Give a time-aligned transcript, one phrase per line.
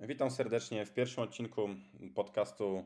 [0.00, 1.68] Witam serdecznie w pierwszym odcinku
[2.14, 2.84] podcastu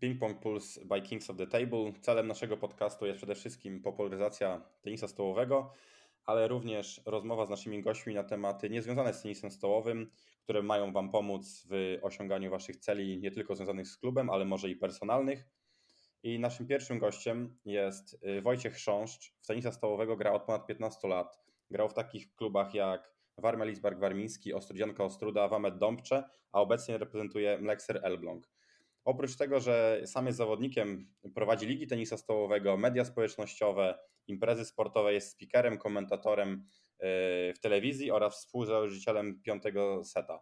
[0.00, 1.92] Ping Pong Pulse by Kings of the Table.
[2.00, 5.72] Celem naszego podcastu jest przede wszystkim popularyzacja tenisa stołowego,
[6.24, 10.10] ale również rozmowa z naszymi gośćmi na tematy niezwiązane z tenisem stołowym,
[10.42, 14.70] które mają Wam pomóc w osiąganiu Waszych celi, nie tylko związanych z klubem, ale może
[14.70, 15.44] i personalnych.
[16.22, 19.34] I naszym pierwszym gościem jest y, Wojciech Chrząszcz.
[19.40, 21.40] W tenisa stołowego gra od ponad 15 lat.
[21.70, 27.58] Grał w takich klubach jak Warmia Lidzbark Warmiński, Ostrudzianka Ostruda, Wamet Dąbcze, a obecnie reprezentuje
[27.58, 28.48] Mlekser Elbląg.
[29.04, 35.32] Oprócz tego, że sam jest zawodnikiem, prowadzi ligi tenisa stołowego, media społecznościowe, imprezy sportowe, jest
[35.32, 37.04] speakerem, komentatorem y,
[37.54, 40.40] w telewizji oraz współzałożycielem piątego seta.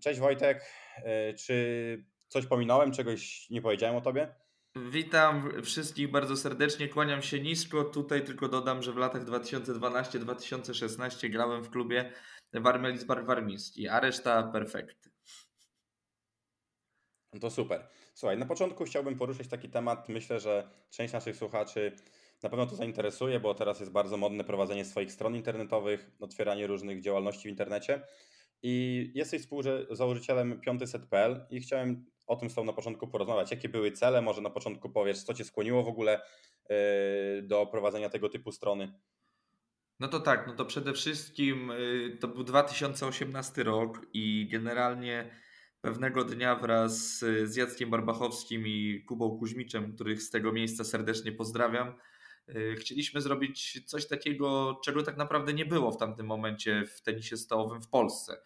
[0.00, 0.64] Cześć Wojtek,
[0.98, 4.34] y, czy coś pominąłem, czegoś nie powiedziałem o tobie?
[4.76, 7.84] Witam wszystkich bardzo serdecznie, kłaniam się nisko.
[7.84, 12.12] Tutaj tylko dodam, że w latach 2012-2016 grałem w klubie
[12.52, 15.10] Warmelisbar Warmiński, a reszta perfekty.
[17.32, 17.88] No to super.
[18.14, 20.08] Słuchaj, na początku chciałbym poruszyć taki temat.
[20.08, 21.96] Myślę, że część naszych słuchaczy
[22.42, 27.00] na pewno to zainteresuje, bo teraz jest bardzo modne prowadzenie swoich stron internetowych, otwieranie różnych
[27.00, 28.02] działalności w internecie.
[28.62, 33.50] I jesteś współzałożycielem 5set.pl i chciałem o tym z Tobą na początku porozmawiać.
[33.50, 34.22] Jakie były cele?
[34.22, 36.20] Może na początku powiesz, co Cię skłoniło w ogóle
[36.68, 36.76] yy,
[37.42, 38.92] do prowadzenia tego typu strony?
[40.00, 45.30] No to tak, no to przede wszystkim yy, to był 2018 rok i generalnie
[45.80, 51.94] pewnego dnia wraz z Jackiem Barbachowskim i Kubą Kuźmiczem, których z tego miejsca serdecznie pozdrawiam,
[52.78, 57.82] chcieliśmy zrobić coś takiego, czego tak naprawdę nie było w tamtym momencie w tenisie stołowym
[57.82, 58.42] w Polsce.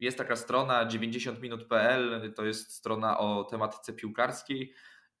[0.00, 4.74] Jest taka strona 90minut.pl, to jest strona o tematyce piłkarskiej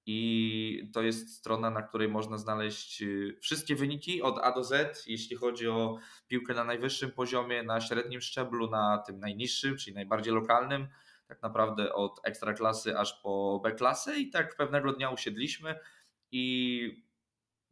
[0.06, 5.06] i to jest strona, na której można znaleźć y, wszystkie wyniki od A do Z,
[5.06, 10.34] jeśli chodzi o piłkę na najwyższym poziomie, na średnim szczeblu, na tym najniższym, czyli najbardziej
[10.34, 10.88] lokalnym,
[11.28, 15.78] tak naprawdę od ekstraklasy aż po B klasy i tak pewnego dnia usiedliśmy
[16.32, 17.04] i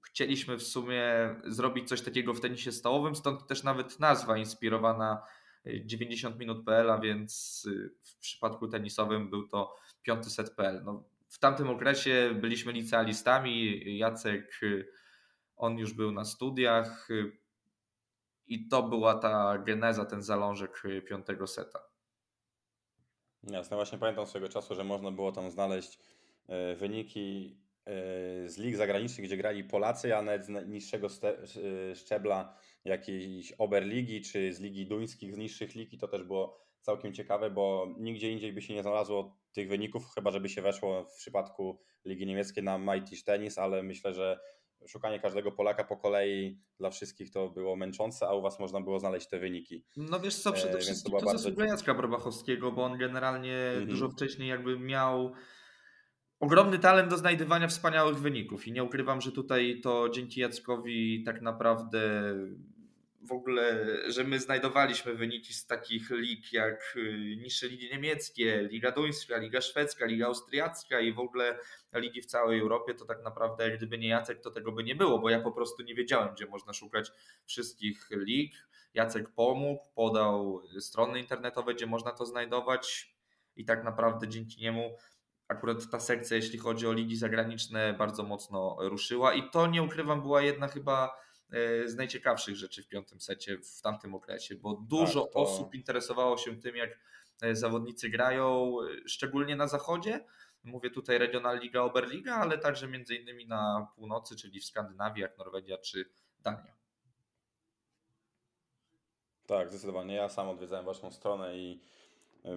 [0.06, 1.04] chcieliśmy w sumie
[1.44, 5.22] zrobić coś takiego w tenisie stołowym, stąd też nawet nazwa inspirowana
[5.64, 10.82] 90 minut.pl, a więc y, w przypadku tenisowym był to piąty set.pl.
[10.84, 14.88] No, w tamtym okresie byliśmy licealistami, Jacek, y,
[15.56, 17.38] on już był na studiach y,
[18.46, 21.80] i to była ta geneza, ten zalążek piątego seta.
[23.42, 25.98] Jasne, właśnie pamiętam swojego czasu, że można było tam znaleźć
[26.76, 27.56] wyniki
[28.46, 31.08] z lig zagranicznych, gdzie grali Polacy, a nawet z niższego
[31.94, 37.12] szczebla jakiejś Oberligi czy z ligi duńskich, z niższych lig i to też było całkiem
[37.12, 41.14] ciekawe, bo nigdzie indziej by się nie znalazło tych wyników, chyba żeby się weszło w
[41.14, 44.40] przypadku Ligi Niemieckiej na Mighty Tennis, ale myślę, że
[44.86, 48.98] szukanie każdego Polaka po kolei dla wszystkich to było męczące, a u Was można było
[48.98, 49.84] znaleźć te wyniki.
[49.96, 51.38] No wiesz co, przede e, wszystkim to, to bardzo...
[51.38, 53.86] zasługa Jacka Brabachowskiego, bo on generalnie mhm.
[53.86, 55.32] dużo wcześniej jakby miał
[56.40, 61.42] ogromny talent do znajdywania wspaniałych wyników i nie ukrywam, że tutaj to dzięki Jackowi tak
[61.42, 62.34] naprawdę
[63.22, 68.92] w ogóle, że my znajdowaliśmy wyniki z takich lig jak y, niższe ligi niemieckie, Liga
[68.92, 71.58] Duńska, Liga Szwedzka, Liga Austriacka i w ogóle
[71.94, 75.18] ligi w całej Europie, to tak naprawdę gdyby nie Jacek, to tego by nie było,
[75.18, 77.12] bo ja po prostu nie wiedziałem, gdzie można szukać
[77.46, 78.54] wszystkich lig.
[78.94, 83.14] Jacek pomógł, podał strony internetowe, gdzie można to znajdować
[83.56, 84.96] i tak naprawdę dzięki niemu
[85.50, 90.22] akurat ta sekcja, jeśli chodzi o ligi zagraniczne, bardzo mocno ruszyła i to nie ukrywam,
[90.22, 91.16] była jedna chyba
[91.50, 95.38] e, z najciekawszych rzeczy w piątym secie w tamtym okresie, bo dużo tak, to...
[95.38, 96.98] osób interesowało się tym, jak
[97.42, 100.24] e, zawodnicy grają, szczególnie na zachodzie.
[100.64, 105.38] Mówię tutaj Regional Liga, Oberliga, ale także między innymi na północy, czyli w Skandynawii, jak
[105.38, 106.10] Norwegia czy
[106.42, 106.74] Dania.
[109.46, 110.14] Tak, zdecydowanie.
[110.14, 111.82] Ja sam odwiedzałem Waszą stronę i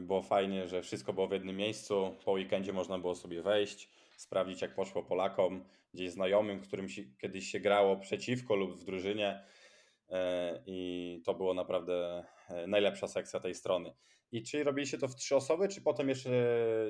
[0.01, 2.15] było fajnie, że wszystko było w jednym miejscu.
[2.25, 5.63] Po weekendzie można było sobie wejść, sprawdzić jak poszło Polakom,
[5.93, 9.43] gdzieś znajomym, którym się, kiedyś się grało przeciwko lub w drużynie.
[10.09, 13.93] E, I to było naprawdę e, najlepsza sekcja tej strony.
[14.31, 16.31] I czy robiliście to w trzy osoby, czy potem jeszcze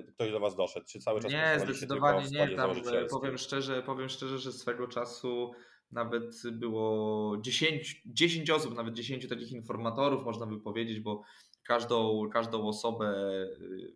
[0.08, 0.86] ktoś do Was doszedł?
[0.86, 2.56] Czy cały czas Nie, zdecydowanie nie.
[2.56, 2.72] Tam
[3.10, 5.52] powiem szczerze, powiem szczerze, że swego czasu
[5.92, 11.22] nawet było 10, 10 osób, nawet 10 takich informatorów, można by powiedzieć, bo
[11.64, 13.16] każdą, każdą osobę
[13.62, 13.94] y,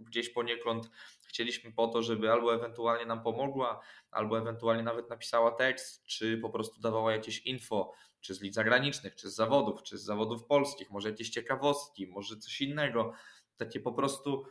[0.00, 0.90] gdzieś poniekąd
[1.34, 3.80] chcieliśmy po to, żeby albo ewentualnie nam pomogła,
[4.10, 9.14] albo ewentualnie nawet napisała tekst, czy po prostu dawała jakieś info, czy z lig zagranicznych,
[9.14, 13.12] czy z zawodów, czy z zawodów polskich, może jakieś ciekawostki, może coś innego.
[13.56, 14.44] Takie po prostu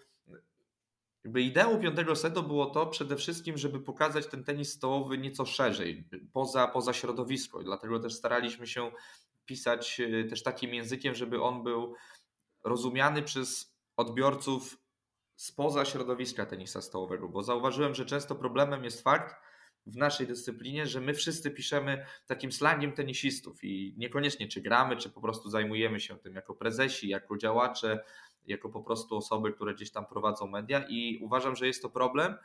[1.23, 6.07] jakby ideą piątego setu było to przede wszystkim, żeby pokazać ten tenis stołowy nieco szerzej,
[6.33, 7.61] poza, poza środowisko.
[7.61, 8.91] I dlatego też staraliśmy się
[9.45, 11.95] pisać y, też takim językiem, żeby on był
[12.63, 14.77] rozumiany przez odbiorców
[15.35, 19.35] spoza środowiska tenisa stołowego, bo zauważyłem, że często problemem jest fakt
[19.85, 25.09] w naszej dyscyplinie, że my wszyscy piszemy takim slangiem tenisistów i niekoniecznie czy gramy, czy
[25.09, 28.03] po prostu zajmujemy się tym jako prezesi, jako działacze,
[28.45, 32.35] jako po prostu osoby, które gdzieś tam prowadzą media i uważam, że jest to problem,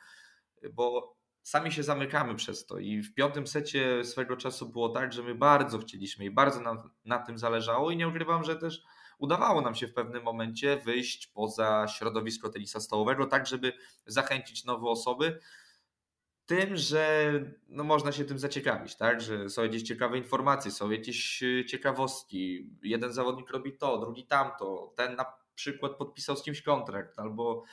[0.72, 2.78] bo sami się zamykamy przez to.
[2.78, 6.90] I w piątym secie swego czasu było tak, że my bardzo chcieliśmy i bardzo nam
[7.04, 8.82] na tym zależało, i nie ukrywam, że też
[9.18, 13.72] udawało nam się w pewnym momencie wyjść poza środowisko tenisa stołowego, tak żeby
[14.06, 15.38] zachęcić nowe osoby.
[16.46, 17.32] Tym, że
[17.68, 19.20] no można się tym zaciekawić, tak?
[19.20, 22.70] Że są jakieś ciekawe informacje, są jakieś y, ciekawostki.
[22.82, 25.24] Jeden zawodnik robi to, drugi tamto, ten na
[25.54, 27.64] przykład podpisał z kimś kontrakt, albo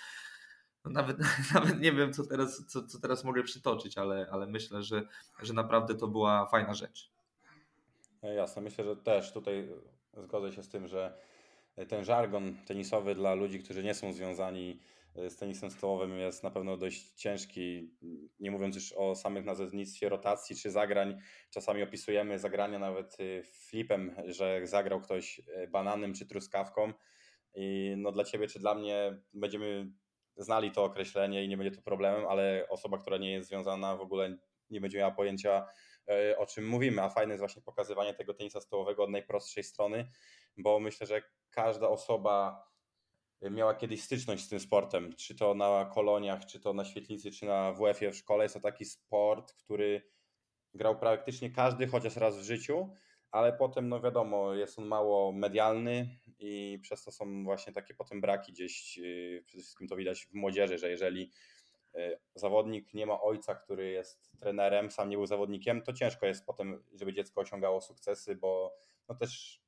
[0.85, 1.17] no nawet,
[1.53, 5.03] nawet nie wiem, co teraz, co, co teraz mogę przytoczyć, ale, ale myślę, że,
[5.41, 7.11] że naprawdę to była fajna rzecz.
[8.21, 9.69] Jasne, myślę, że też tutaj
[10.17, 11.17] zgodzę się z tym, że
[11.87, 14.79] ten żargon tenisowy dla ludzi, którzy nie są związani
[15.15, 17.91] e, z tenisem stołowym jest na pewno dość ciężki,
[18.39, 21.17] nie mówiąc już o samych nazewnictwie rotacji czy zagrań.
[21.49, 25.41] Czasami opisujemy zagrania nawet e, flipem, że zagrał ktoś
[25.71, 26.93] bananem czy truskawką.
[27.55, 29.91] I no dla Ciebie czy dla mnie będziemy
[30.37, 34.01] znali to określenie i nie będzie to problemem, ale osoba, która nie jest związana w
[34.01, 34.37] ogóle
[34.69, 35.65] nie będzie miała pojęcia
[36.09, 40.11] e, o czym mówimy, a fajne jest właśnie pokazywanie tego tenisa stołowego od najprostszej strony,
[40.57, 42.65] bo myślę, że każda osoba
[43.41, 47.45] miała kiedyś styczność z tym sportem, czy to na koloniach, czy to na świetlicy, czy
[47.45, 48.45] na WF-ie w szkole.
[48.45, 50.01] Jest to taki sport, który
[50.73, 52.89] grał praktycznie każdy chociaż raz w życiu,
[53.31, 58.21] ale potem, no wiadomo, jest on mało medialny, i przez to są właśnie takie potem
[58.21, 61.31] braki gdzieś, yy, przede wszystkim to widać w młodzieży, że jeżeli
[61.93, 66.45] yy, zawodnik nie ma ojca, który jest trenerem, sam nie był zawodnikiem, to ciężko jest
[66.45, 68.75] potem, żeby dziecko osiągało sukcesy, bo
[69.09, 69.61] no też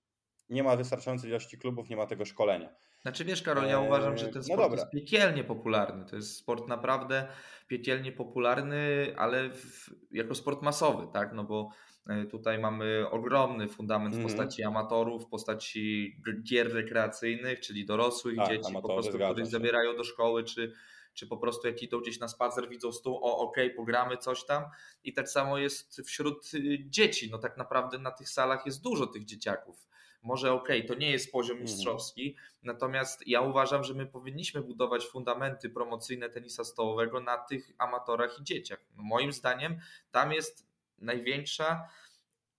[0.50, 2.70] nie ma wystarczającej ilości klubów, nie ma tego szkolenia.
[3.02, 6.06] Znaczy wiesz Karol, ja uważam, że ten no sport no jest piekielnie popularny.
[6.06, 7.28] To jest sport naprawdę
[7.68, 11.34] piekielnie popularny, ale w, jako sport masowy, tak?
[11.34, 11.70] No bo
[12.10, 14.36] E, tutaj mamy ogromny fundament w mhm.
[14.36, 20.04] postaci amatorów, w postaci gier rekreacyjnych, czyli dorosłych tak, dzieci, po prostu, których zabierają do
[20.04, 20.74] szkoły, czy,
[21.14, 24.46] czy po prostu jak idą gdzieś na spacer, widzą stół, o okej, okay, pogramy coś
[24.46, 24.64] tam.
[25.04, 27.30] I tak samo jest wśród y, dzieci.
[27.32, 29.88] No tak naprawdę na tych salach jest dużo tych dzieciaków.
[30.22, 31.64] Może okej, okay, to nie jest poziom mhm.
[31.64, 38.40] mistrzowski, natomiast ja uważam, że my powinniśmy budować fundamenty promocyjne tenisa stołowego na tych amatorach
[38.40, 38.80] i dzieciach.
[38.96, 39.80] No moim zdaniem
[40.12, 40.68] tam jest
[40.98, 41.88] największa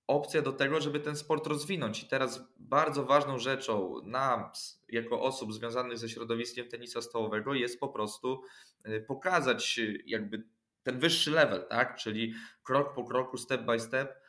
[0.09, 2.03] opcja do tego, żeby ten sport rozwinąć.
[2.03, 4.51] I teraz bardzo ważną rzeczą nam,
[4.89, 8.43] jako osób związanych ze środowiskiem tenisa stołowego, jest po prostu
[8.89, 10.45] y, pokazać y, jakby
[10.83, 11.97] ten wyższy level, tak?
[11.97, 14.21] Czyli krok po kroku, step by step,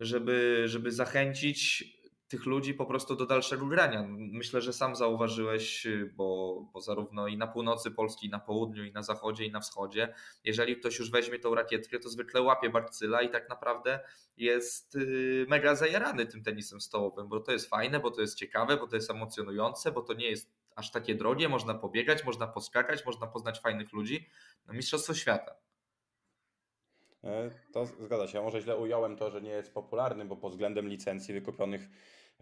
[0.00, 1.84] żeby, żeby zachęcić
[2.28, 4.04] tych ludzi po prostu do dalszego grania.
[4.08, 8.84] Myślę, że sam zauważyłeś, y, bo, bo zarówno i na północy Polski, i na południu,
[8.84, 10.14] i na zachodzie, i na wschodzie,
[10.44, 14.00] jeżeli ktoś już weźmie tą rakietkę, to zwykle łapie bakcyla i tak naprawdę
[14.36, 18.76] jest y, mega zajarany tym tenisem stołowym, bo to jest fajne, bo to jest ciekawe,
[18.76, 23.06] bo to jest emocjonujące, bo to nie jest aż takie drogie, można pobiegać, można poskakać,
[23.06, 24.28] można poznać fajnych ludzi.
[24.66, 25.65] No, Mistrzostwo Świata.
[27.26, 28.42] E, to zgadza się.
[28.42, 31.88] Może źle ująłem to, że nie jest popularny, bo pod względem licencji wykupionych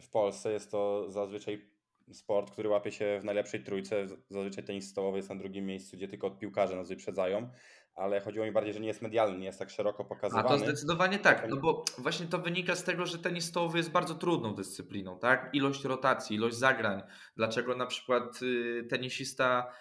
[0.01, 1.75] w Polsce jest to zazwyczaj
[2.13, 4.07] sport, który łapie się w najlepszej trójce.
[4.31, 7.51] Zazwyczaj tenis stołowy jest na drugim miejscu, gdzie tylko piłkarze nas wyprzedzają,
[7.95, 10.49] ale chodziło mi bardziej, że nie jest medialny, nie jest tak szeroko pokazywany.
[10.49, 13.91] A to zdecydowanie tak, no bo właśnie to wynika z tego, że tenis stołowy jest
[13.91, 15.51] bardzo trudną dyscypliną, tak?
[15.53, 17.03] Ilość rotacji, ilość zagrań.
[17.37, 19.73] Dlaczego na przykład y, tenisista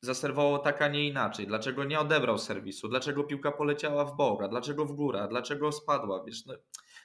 [0.00, 1.46] zaserwował tak, a nie inaczej?
[1.46, 2.88] Dlaczego nie odebrał serwisu?
[2.88, 4.48] Dlaczego piłka poleciała w bok?
[4.50, 5.26] Dlaczego w górę?
[5.30, 6.24] Dlaczego spadła?
[6.24, 6.54] Wiesz, no,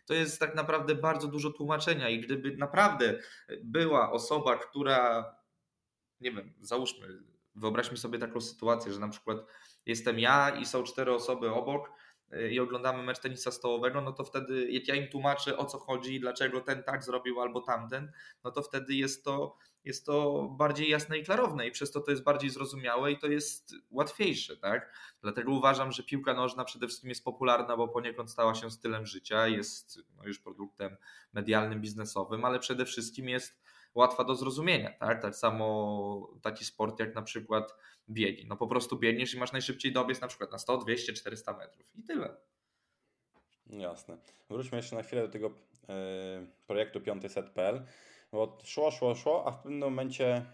[0.06, 3.20] to jest tak naprawdę bardzo dużo tłumaczenia i gdyby naprawdę
[3.64, 5.26] była osoba, która,
[6.20, 7.08] nie wiem, załóżmy,
[7.56, 9.38] wyobraźmy sobie taką sytuację, że na przykład
[9.86, 11.92] jestem ja i są cztery osoby obok,
[12.52, 16.20] i oglądamy mecz tenisa stołowego, no to wtedy, jak ja im tłumaczę o co chodzi,
[16.20, 18.12] dlaczego ten tak zrobił albo tamten,
[18.44, 22.12] no to wtedy jest to, jest to bardziej jasne i klarowne i przez to to
[22.12, 24.94] jest bardziej zrozumiałe i to jest łatwiejsze, tak?
[25.22, 29.48] Dlatego uważam, że piłka nożna przede wszystkim jest popularna, bo poniekąd stała się stylem życia,
[29.48, 30.98] jest no, już produktem
[31.34, 33.64] medialnym, biznesowym, ale przede wszystkim jest
[33.96, 35.22] łatwa do zrozumienia, tak?
[35.22, 37.76] Tak samo taki sport jak na przykład
[38.10, 38.46] biegi.
[38.48, 41.96] No po prostu biegniesz i masz najszybciej dobiec na przykład na 100, 200, 400 metrów
[41.96, 42.38] i tyle.
[43.70, 44.18] Jasne.
[44.50, 47.86] Wróćmy jeszcze na chwilę do tego yy, projektu 5 set.pl,
[48.32, 50.46] bo szło, szło, szło, a w pewnym momencie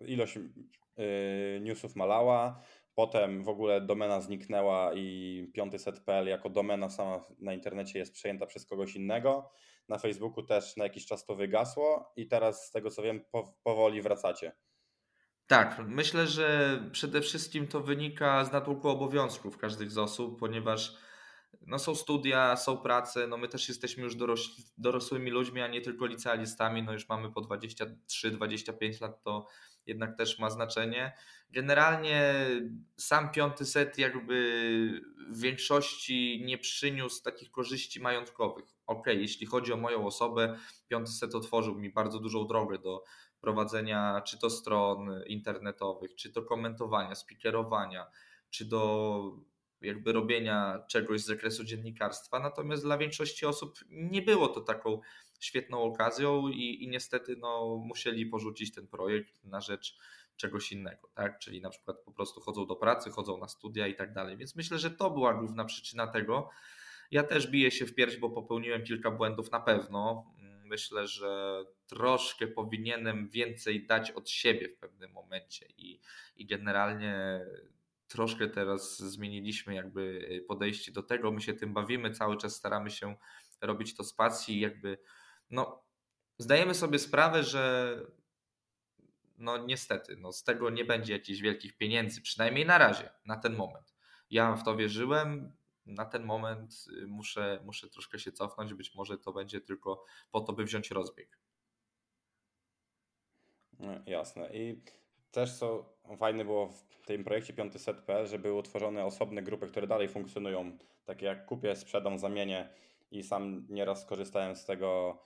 [0.00, 2.62] ilość yy, newsów malała,
[2.94, 8.46] potem w ogóle domena zniknęła i 5 set.pl jako domena sama na internecie jest przejęta
[8.46, 9.50] przez kogoś innego.
[9.88, 13.20] Na Facebooku też na jakiś czas to wygasło i teraz z tego co wiem
[13.62, 14.52] powoli wracacie.
[15.46, 20.96] Tak, myślę, że przede wszystkim to wynika z natłoku obowiązków każdych z osób, ponieważ
[21.66, 24.16] no są studia, są prace, no my też jesteśmy już
[24.78, 29.46] dorosłymi ludźmi, a nie tylko licealistami, no już mamy po 23-25 lat, to
[29.86, 31.12] jednak też ma znaczenie.
[31.50, 32.34] Generalnie
[32.96, 35.00] sam piąty set jakby
[35.30, 38.64] w większości nie przyniósł takich korzyści majątkowych.
[38.86, 43.04] Ok, jeśli chodzi o moją osobę, piąty set otworzył mi bardzo dużą drogę do
[43.40, 48.06] prowadzenia czy to stron internetowych, czy to komentowania, speakerowania,
[48.50, 49.46] czy do
[49.80, 52.40] jakby robienia czegoś z zakresu dziennikarstwa.
[52.40, 55.00] Natomiast dla większości osób nie było to taką
[55.40, 59.98] świetną okazją i, i niestety no, musieli porzucić ten projekt na rzecz
[60.36, 61.38] czegoś innego, tak?
[61.38, 64.36] Czyli na przykład po prostu chodzą do pracy, chodzą na studia i tak dalej.
[64.36, 66.50] Więc myślę, że to była główna przyczyna tego.
[67.10, 70.26] Ja też biję się w pierś, bo popełniłem kilka błędów na pewno.
[70.64, 76.00] Myślę, że troszkę powinienem więcej dać od siebie w pewnym momencie i,
[76.36, 77.40] i generalnie
[78.08, 81.32] troszkę teraz zmieniliśmy jakby podejście do tego.
[81.32, 83.16] My się tym bawimy, cały czas staramy się
[83.60, 84.98] robić to z pasji, jakby
[85.50, 85.84] no,
[86.38, 88.00] zdajemy sobie sprawę, że
[89.38, 93.56] no niestety, no z tego nie będzie jakichś wielkich pieniędzy, przynajmniej na razie, na ten
[93.56, 93.94] moment.
[94.30, 99.18] Ja w to wierzyłem, na ten moment y, muszę, muszę troszkę się cofnąć, być może
[99.18, 101.38] to będzie tylko po to, by wziąć rozbieg.
[103.78, 104.56] No, jasne.
[104.56, 104.82] I
[105.36, 105.84] też co
[106.18, 110.78] fajne było w tym projekcie 5 set.pl, że były utworzone osobne grupy, które dalej funkcjonują,
[111.04, 112.68] takie jak kupię, sprzedam, zamienię
[113.10, 115.18] i sam nieraz korzystałem z tego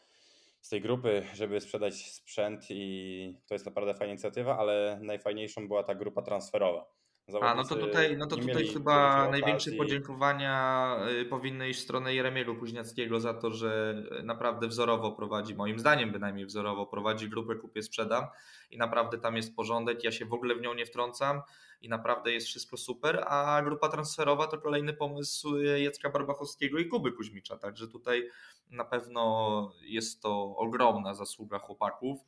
[0.60, 5.82] z tej grupy, żeby sprzedać sprzęt i to jest naprawdę fajna inicjatywa, ale najfajniejszą była
[5.82, 6.99] ta grupa transferowa.
[7.40, 12.14] A, no to tutaj, no to tutaj chyba największe podziękowania y, powinny iść w stronę
[12.14, 17.82] Jeremiego Kuźniackiego za to, że naprawdę wzorowo prowadzi, moim zdaniem bynajmniej wzorowo prowadzi grupę Kupię
[17.82, 18.26] Sprzedam
[18.70, 21.42] i naprawdę tam jest porządek, ja się w ogóle w nią nie wtrącam
[21.82, 27.12] i naprawdę jest wszystko super, a grupa transferowa to kolejny pomysł Jacka Barbachowskiego i Kuby
[27.12, 28.28] Kuźmicza, także tutaj
[28.70, 32.20] na pewno jest to ogromna zasługa chłopaków.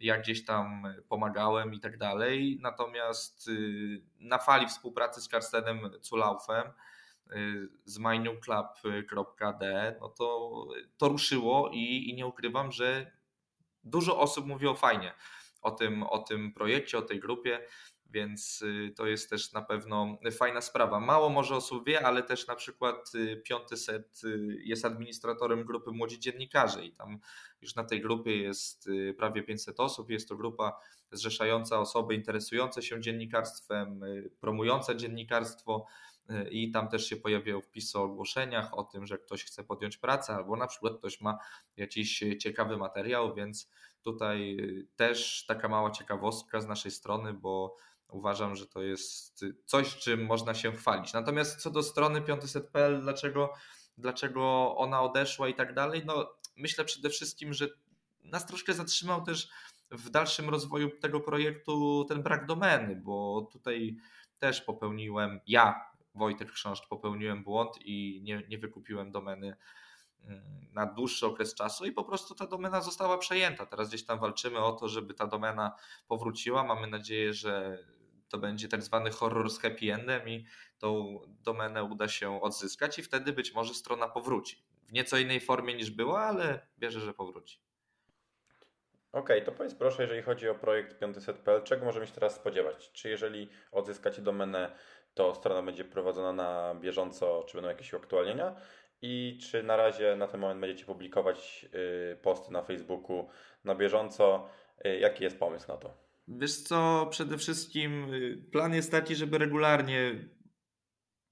[0.00, 2.58] Ja gdzieś tam pomagałem i tak dalej.
[2.60, 6.66] Natomiast y, na fali współpracy z Karstenem Culaufem
[7.32, 10.66] y, z minewclub.d, no to,
[10.96, 13.12] to ruszyło i, i nie ukrywam, że
[13.84, 15.14] dużo osób mówiło fajnie
[15.62, 17.66] o tym, o tym projekcie, o tej grupie
[18.10, 21.00] więc y, to jest też na pewno fajna sprawa.
[21.00, 25.90] Mało może osób wie, ale też na przykład y, piąty set y, jest administratorem grupy
[25.90, 27.18] Młodzi Dziennikarze i tam
[27.62, 30.10] już na tej grupie jest prawie 500 osób.
[30.10, 30.80] Jest to grupa
[31.12, 34.00] zrzeszająca osoby interesujące się dziennikarstwem,
[34.40, 35.86] promujące dziennikarstwo
[36.50, 40.34] i tam też się pojawiają wpisy o ogłoszeniach o tym, że ktoś chce podjąć pracę
[40.34, 41.38] albo na przykład ktoś ma
[41.76, 43.70] jakiś ciekawy materiał, więc
[44.02, 44.56] tutaj
[44.96, 47.76] też taka mała ciekawostka z naszej strony, bo
[48.12, 51.12] Uważam, że to jest coś, czym można się chwalić.
[51.12, 53.52] Natomiast co do strony 500.pl, dlaczego,
[53.98, 57.68] dlaczego ona odeszła i tak dalej, no myślę przede wszystkim, że
[58.24, 59.48] nas troszkę zatrzymał też
[59.90, 63.96] w dalszym rozwoju tego projektu ten brak domeny, bo tutaj
[64.38, 69.56] też popełniłem, ja, Wojtek Chrząszcz, popełniłem błąd i nie, nie wykupiłem domeny
[70.24, 73.66] mm, na dłuższy okres czasu i po prostu ta domena została przejęta.
[73.66, 75.72] Teraz gdzieś tam walczymy o to, żeby ta domena
[76.08, 76.64] powróciła.
[76.64, 77.78] Mamy nadzieję, że
[78.30, 80.46] to będzie tak zwany horror z happy endem i
[80.78, 84.64] tą domenę uda się odzyskać i wtedy być może strona powróci.
[84.88, 87.60] W nieco innej formie niż była, ale wierzę, że powróci.
[89.12, 92.92] Okej, okay, to powiedz proszę, jeżeli chodzi o projekt 500.pl, czego możemy się teraz spodziewać?
[92.92, 94.76] Czy jeżeli odzyskacie domenę,
[95.14, 98.56] to strona będzie prowadzona na bieżąco, czy będą jakieś uaktualnienia?
[99.02, 101.66] I czy na razie na ten moment będziecie publikować
[102.12, 103.28] y, posty na Facebooku
[103.64, 104.48] na bieżąco?
[104.86, 106.09] Y, jaki jest pomysł na to?
[106.28, 110.28] Wiesz co, przede wszystkim y, plan jest taki, żeby regularnie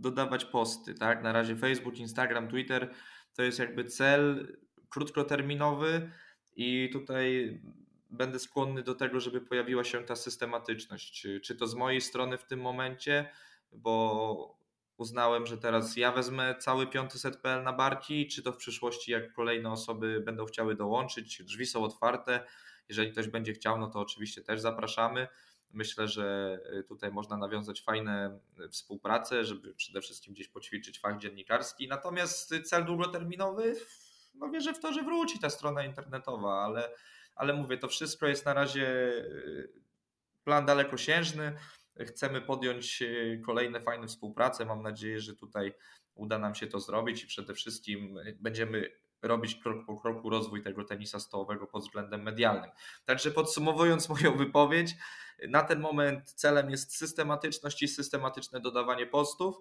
[0.00, 1.22] dodawać posty, tak?
[1.22, 2.94] Na razie Facebook, Instagram, Twitter
[3.34, 4.56] to jest jakby cel
[4.88, 6.10] krótkoterminowy
[6.56, 7.60] i tutaj
[8.10, 11.26] będę skłonny do tego, żeby pojawiła się ta systematyczność.
[11.42, 13.30] Czy, to z mojej strony w tym momencie,
[13.72, 14.58] bo
[14.96, 19.32] uznałem, że teraz ja wezmę cały piąty set.pl na barki, czy to w przyszłości, jak
[19.32, 22.44] kolejne osoby będą chciały dołączyć, drzwi są otwarte
[22.88, 25.28] jeżeli ktoś będzie chciał, no to oczywiście też zapraszamy.
[25.70, 31.18] Myślę, że y, tutaj można nawiązać fajne y, współpracę, żeby przede wszystkim gdzieś poćwiczyć fach
[31.18, 31.88] dziennikarski.
[31.88, 33.76] Natomiast cel długoterminowy,
[34.34, 36.90] no wierzę w to, że wróci ta strona internetowa, ale,
[37.34, 39.72] ale mówię, to wszystko jest na razie y,
[40.44, 41.56] plan dalekosiężny.
[42.06, 43.02] Chcemy podjąć
[43.46, 44.64] kolejne fajne współprace.
[44.64, 45.74] Mam nadzieję, że tutaj
[46.14, 48.90] uda nam się to zrobić i przede wszystkim będziemy
[49.22, 52.70] robić krok po kroku rozwój tego tenisa stołowego pod względem medialnym.
[53.04, 54.94] Także podsumowując moją wypowiedź,
[55.48, 59.56] na ten moment celem jest systematyczność i systematyczne dodawanie postów.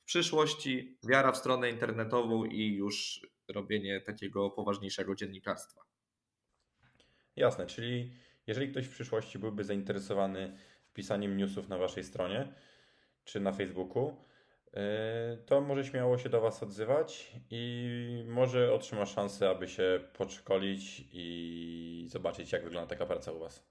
[0.00, 5.82] W przyszłości wiara w stronę internetową i już robienie takiego poważniejszego dziennikarstwa.
[7.36, 8.12] Jasne, czyli
[8.46, 12.54] jeżeli ktoś w przyszłości byłby zainteresowany wpisaniem newsów na waszej stronie
[13.24, 14.16] czy na Facebooku,
[15.46, 22.04] to może śmiało się do Was odzywać i może otrzyma szansę, aby się podszkolić i
[22.08, 23.66] zobaczyć, jak wygląda taka praca u Was.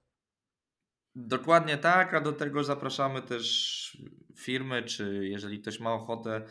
[1.14, 3.98] Dokładnie tak, a do tego zapraszamy też
[4.36, 6.42] firmy, czy jeżeli ktoś ma ochotę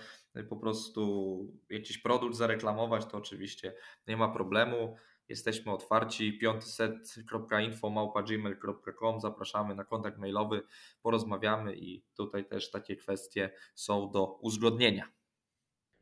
[0.50, 1.38] po prostu
[1.70, 3.74] jakiś produkt zareklamować, to oczywiście
[4.08, 4.96] nie ma problemu.
[5.30, 6.38] Jesteśmy otwarci.
[6.38, 10.62] piątyset.info.gmail.com Zapraszamy na kontakt mailowy,
[11.02, 15.08] porozmawiamy i tutaj też takie kwestie są do uzgodnienia.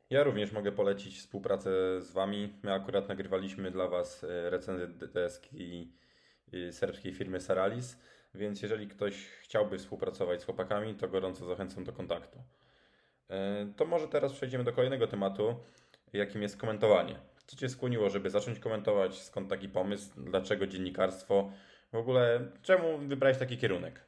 [0.10, 2.60] Ja również mogę polecić współpracę z Wami.
[2.64, 5.94] My akurat nagrywaliśmy dla Was e, recenzję deski
[6.72, 7.98] serbskiej firmy Saralis,
[8.34, 12.44] więc jeżeli ktoś chciałby współpracować z chłopakami, to gorąco zachęcam do kontaktu.
[13.30, 15.56] E, to może teraz przejdziemy do kolejnego tematu,
[16.14, 17.33] jakim jest komentowanie.
[17.46, 19.22] Co Cię skłoniło, żeby zacząć komentować?
[19.22, 20.10] Skąd taki pomysł?
[20.18, 21.52] Dlaczego dziennikarstwo?
[21.92, 24.06] W ogóle czemu wybrałeś taki kierunek?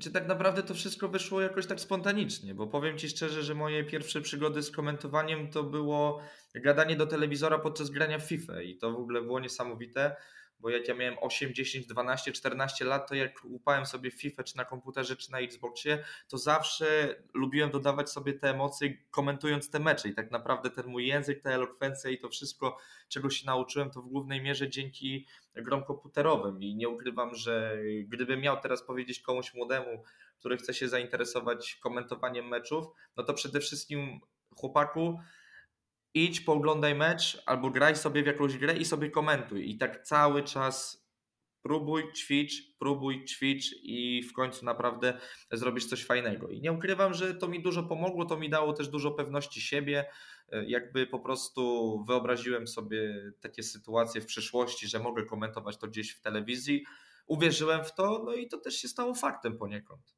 [0.00, 3.84] Czy tak naprawdę to wszystko wyszło jakoś tak spontanicznie, bo powiem Ci szczerze, że moje
[3.84, 6.22] pierwsze przygody z komentowaniem to było
[6.54, 10.16] gadanie do telewizora podczas grania w FIFA i to w ogóle było niesamowite
[10.60, 14.56] bo jak ja miałem 8, 10, 12, 14 lat, to jak upałem sobie FIFA, czy
[14.56, 20.08] na komputerze, czy na Xboxie, to zawsze lubiłem dodawać sobie te emocje, komentując te mecze.
[20.08, 22.76] I tak naprawdę ten mój język, ta elokwencja i to wszystko,
[23.08, 26.62] czego się nauczyłem, to w głównej mierze dzięki grom komputerowym.
[26.62, 30.02] I nie ukrywam, że gdybym miał teraz powiedzieć komuś młodemu,
[30.38, 32.86] który chce się zainteresować komentowaniem meczów,
[33.16, 34.20] no to przede wszystkim
[34.56, 35.20] chłopaku,
[36.14, 39.70] idź, pooglądaj mecz, albo graj sobie w jakąś grę i sobie komentuj.
[39.70, 41.06] I tak cały czas
[41.62, 45.18] próbuj, ćwicz, próbuj, ćwicz i w końcu naprawdę
[45.52, 46.48] zrobisz coś fajnego.
[46.48, 50.04] I nie ukrywam, że to mi dużo pomogło, to mi dało też dużo pewności siebie.
[50.66, 56.20] Jakby po prostu wyobraziłem sobie takie sytuacje w przyszłości, że mogę komentować to gdzieś w
[56.20, 56.84] telewizji.
[57.26, 60.14] Uwierzyłem w to, no i to też się stało faktem poniekąd.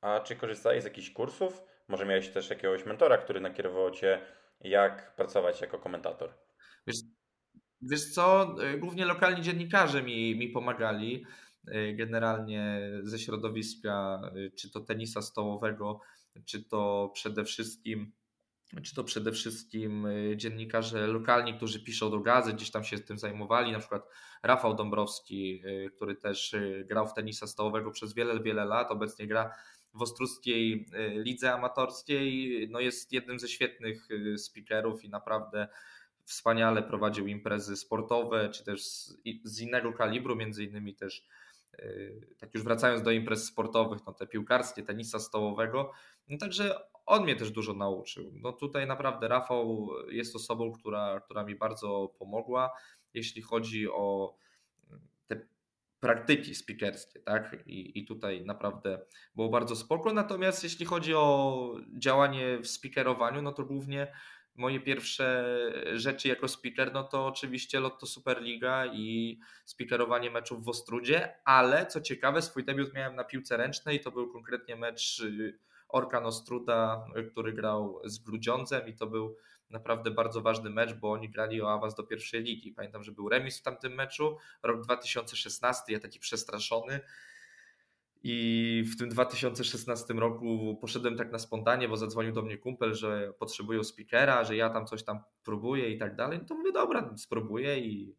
[0.00, 1.62] A czy korzystałeś z jakichś kursów?
[1.88, 4.20] Może miałeś też jakiegoś mentora, który nakierował cię
[4.60, 6.34] jak pracować jako komentator?
[6.86, 6.96] Wiesz,
[7.82, 11.24] wiesz co, e, głównie lokalni dziennikarze mi, mi pomagali
[11.68, 16.00] e, generalnie ze środowiska, e, czy to tenisa stołowego,
[16.46, 18.12] czy to przede wszystkim
[18.82, 23.72] czy to przede wszystkim dziennikarze lokalni, którzy piszą do gazy, gdzieś tam się tym zajmowali,
[23.72, 24.08] na przykład
[24.42, 25.62] Rafał Dąbrowski,
[25.96, 29.54] który też grał w tenisa stołowego przez wiele, wiele lat, obecnie gra
[29.94, 32.68] w Ostruckiej y, Lidze Amatorskiej.
[32.70, 35.68] No jest jednym ze świetnych y, speakerów i naprawdę
[36.24, 38.84] wspaniale prowadził imprezy sportowe, czy też
[39.44, 41.26] z, innego kalibru, między innymi też
[41.78, 45.92] y, tak już wracając do imprez sportowych, no te piłkarskie, tenisa stołowego,
[46.28, 46.74] no także
[47.06, 48.32] on mnie też dużo nauczył.
[48.34, 52.70] No tutaj naprawdę Rafał jest osobą, która, która mi bardzo pomogła,
[53.14, 54.36] jeśli chodzi o
[56.04, 57.56] praktyki speakerskie, tak?
[57.66, 58.98] I, I tutaj naprawdę
[59.36, 60.12] było bardzo spoko.
[60.12, 64.12] Natomiast jeśli chodzi o działanie w speakerowaniu, no to głównie
[64.54, 65.44] moje pierwsze
[65.94, 72.00] rzeczy jako speaker, no to oczywiście Lotto Superliga i speakerowanie meczów w Ostrudzie, ale co
[72.00, 75.22] ciekawe, swój debiut miałem na piłce ręcznej, to był konkretnie mecz
[75.88, 79.36] Orkan Ostruda, który grał z Grudziądzem i to był
[79.74, 82.72] naprawdę bardzo ważny mecz, bo oni grali o awans do pierwszej ligi.
[82.72, 87.00] Pamiętam, że był remis w tamtym meczu, rok 2016, ja taki przestraszony.
[88.26, 93.32] I w tym 2016 roku poszedłem tak na spontanie, bo zadzwonił do mnie kumpel, że
[93.38, 96.38] potrzebują speakera, że ja tam coś tam próbuję i tak dalej.
[96.38, 98.16] No to mówię, dobra, spróbuję i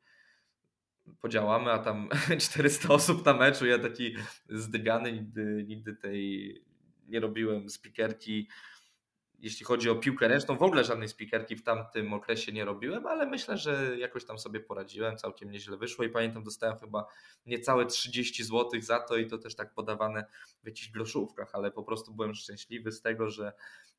[1.21, 3.65] podziałamy, a tam 400 osób na meczu.
[3.65, 4.15] Ja taki
[4.49, 6.65] zdygany, nigdy, nigdy tej
[7.07, 8.47] nie robiłem speakerki
[9.39, 13.25] jeśli chodzi o piłkę ręczną, w ogóle żadnej speakerki w tamtym okresie nie robiłem, ale
[13.25, 17.05] myślę, że jakoś tam sobie poradziłem, całkiem nieźle wyszło i pamiętam, dostałem chyba
[17.45, 20.25] niecałe 30 zł za to i to też tak podawane
[20.63, 23.53] w jakichś groszówkach, ale po prostu byłem szczęśliwy z tego, że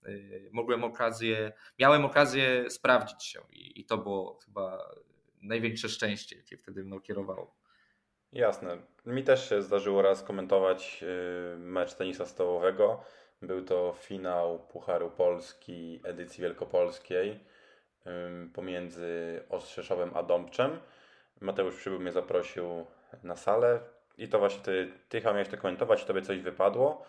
[0.06, 4.94] y, mogłem okazję, miałem okazję sprawdzić się i, i to było chyba
[5.42, 7.56] największe szczęście, jakie wtedy mną kierowało.
[8.32, 8.78] Jasne.
[9.06, 11.04] Mi też się zdarzyło raz komentować
[11.54, 13.04] y, mecz tenisa stołowego
[13.42, 17.40] był to finał Pucharu Polski edycji wielkopolskiej
[18.54, 20.80] pomiędzy Ostrzeszowem a Dąbczem.
[21.40, 22.86] Mateusz Przybył mnie zaprosił
[23.22, 23.80] na salę
[24.18, 27.06] i to właśnie ty, ty miałeś to komentować, tobie coś wypadło.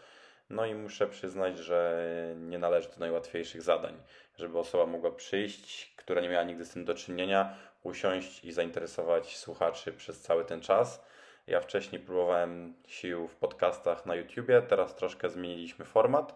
[0.49, 2.05] No i muszę przyznać, że
[2.37, 3.97] nie należy do najłatwiejszych zadań,
[4.37, 9.37] żeby osoba mogła przyjść, która nie miała nigdy z tym do czynienia, usiąść i zainteresować
[9.37, 11.05] słuchaczy przez cały ten czas.
[11.47, 16.35] Ja wcześniej próbowałem sił w podcastach na YouTubie, teraz troszkę zmieniliśmy format,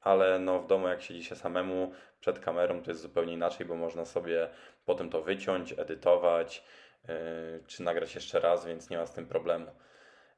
[0.00, 3.76] ale no w domu jak siedzi się samemu przed kamerą to jest zupełnie inaczej, bo
[3.76, 4.48] można sobie
[4.86, 6.64] potem to wyciąć, edytować,
[7.08, 7.14] yy,
[7.66, 9.66] czy nagrać jeszcze raz, więc nie ma z tym problemu.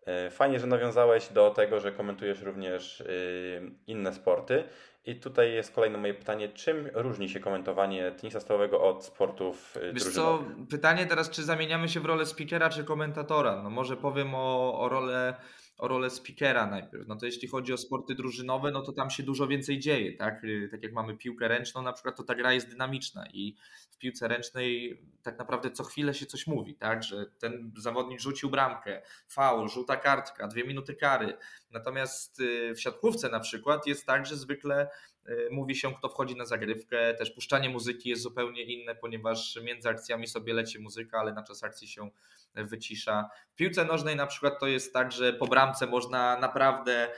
[0.07, 4.65] Yy, fajnie, że nawiązałeś do tego, że komentujesz również yy, inne sporty.
[5.05, 6.49] I tutaj jest kolejne moje pytanie.
[6.49, 12.01] Czym różni się komentowanie tenisa stołowego od sportów Wiesz co, pytanie teraz, czy zamieniamy się
[12.01, 13.63] w rolę speakera czy komentatora?
[13.63, 15.35] No może powiem o, o rolę
[15.79, 17.09] o rolę speakera najpierw.
[17.09, 20.45] No to jeśli chodzi o sporty drużynowe, no to tam się dużo więcej dzieje, tak?
[20.45, 23.57] Y, tak jak mamy piłkę ręczną, na przykład to ta gra jest dynamiczna i
[23.91, 27.03] w piłce ręcznej tak naprawdę co chwilę się coś mówi, tak?
[27.03, 31.37] Że ten zawodnik rzucił bramkę, faul, żółta kartka, dwie minuty kary.
[31.71, 34.89] Natomiast y, w siatkówce na przykład jest tak, że zwykle
[35.29, 37.15] y, mówi się, kto wchodzi na zagrywkę.
[37.15, 41.65] Też puszczanie muzyki jest zupełnie inne, ponieważ między akcjami sobie leci muzyka, ale na czas
[41.65, 42.11] akcji się
[42.55, 43.29] wycisza.
[43.51, 47.09] W piłce nożnej na przykład to jest tak, że po bramce można naprawdę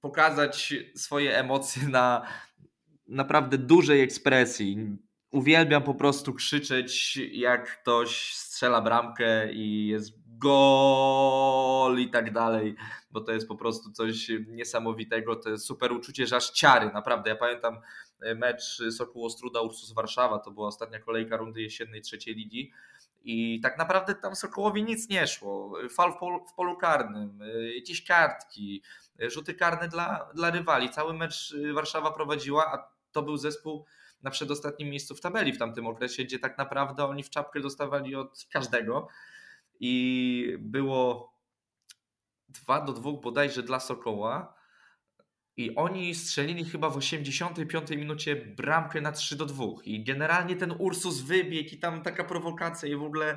[0.00, 2.26] pokazać swoje emocje na
[3.06, 4.96] naprawdę dużej ekspresji.
[5.30, 12.74] Uwielbiam po prostu krzyczeć, jak ktoś strzela bramkę i jest gol i tak dalej,
[13.10, 17.30] bo to jest po prostu coś niesamowitego, to jest super uczucie, że aż ciary, naprawdę.
[17.30, 17.80] Ja pamiętam
[18.36, 22.72] mecz Sokół Ostruda Ursus Warszawa, to była ostatnia kolejka rundy jesiennej trzeciej ligi
[23.20, 25.72] i tak naprawdę tam Sokołowi nic nie szło.
[25.90, 28.82] Fal w polu, w polu karnym, y, jakieś kartki,
[29.22, 30.90] y, rzuty karne dla, dla rywali.
[30.90, 33.84] Cały mecz y, Warszawa prowadziła, a to był zespół
[34.22, 38.14] na przedostatnim miejscu w tabeli w tamtym okresie, gdzie tak naprawdę oni w czapkę dostawali
[38.14, 39.08] od każdego.
[39.80, 41.32] I było
[42.48, 44.57] 2 do 2 bodajże dla Sokoła
[45.58, 49.64] i oni strzelili chyba w 85 minucie bramkę na 3 do 2.
[49.84, 53.36] I generalnie ten Ursus wybiegł i tam taka prowokacja i w ogóle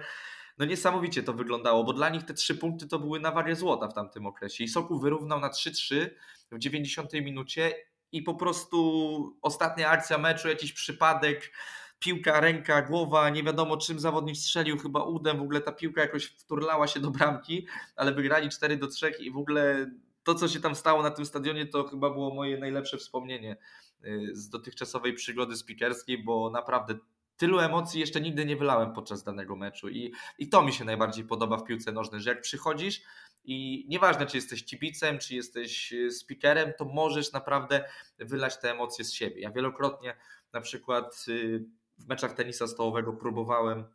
[0.58, 3.88] no niesamowicie to wyglądało, bo dla nich te trzy punkty to były na wagę złota
[3.88, 4.64] w tamtym okresie.
[4.64, 6.10] I Sokół wyrównał na 3-3
[6.52, 7.74] w 90 minucie
[8.12, 11.52] i po prostu ostatnia akcja meczu, jakiś przypadek,
[12.00, 16.26] piłka, ręka, głowa, nie wiadomo czym zawodnik strzelił, chyba udem, w ogóle ta piłka jakoś
[16.26, 19.92] wturlała się do bramki, ale wygrali 4 do 3 i w ogóle
[20.24, 23.58] to, co się tam stało na tym stadionie, to chyba było moje najlepsze wspomnienie
[24.06, 26.96] y, z dotychczasowej przygody spikerskiej, bo naprawdę
[27.38, 31.26] tylu emocji jeszcze nigdy nie wylałem podczas danego meczu i, i to mi się najbardziej
[31.26, 33.02] podoba w piłce nożnej, że jak przychodzisz
[33.44, 37.86] i nieważne, czy jesteś kibicem, czy jesteś y, speakerem, to możesz naprawdę
[38.20, 39.42] wylać te emocje z siebie.
[39.42, 40.18] Ja wielokrotnie
[40.54, 41.66] na przykład y,
[41.98, 43.86] w meczach tenisa stołowego próbowałem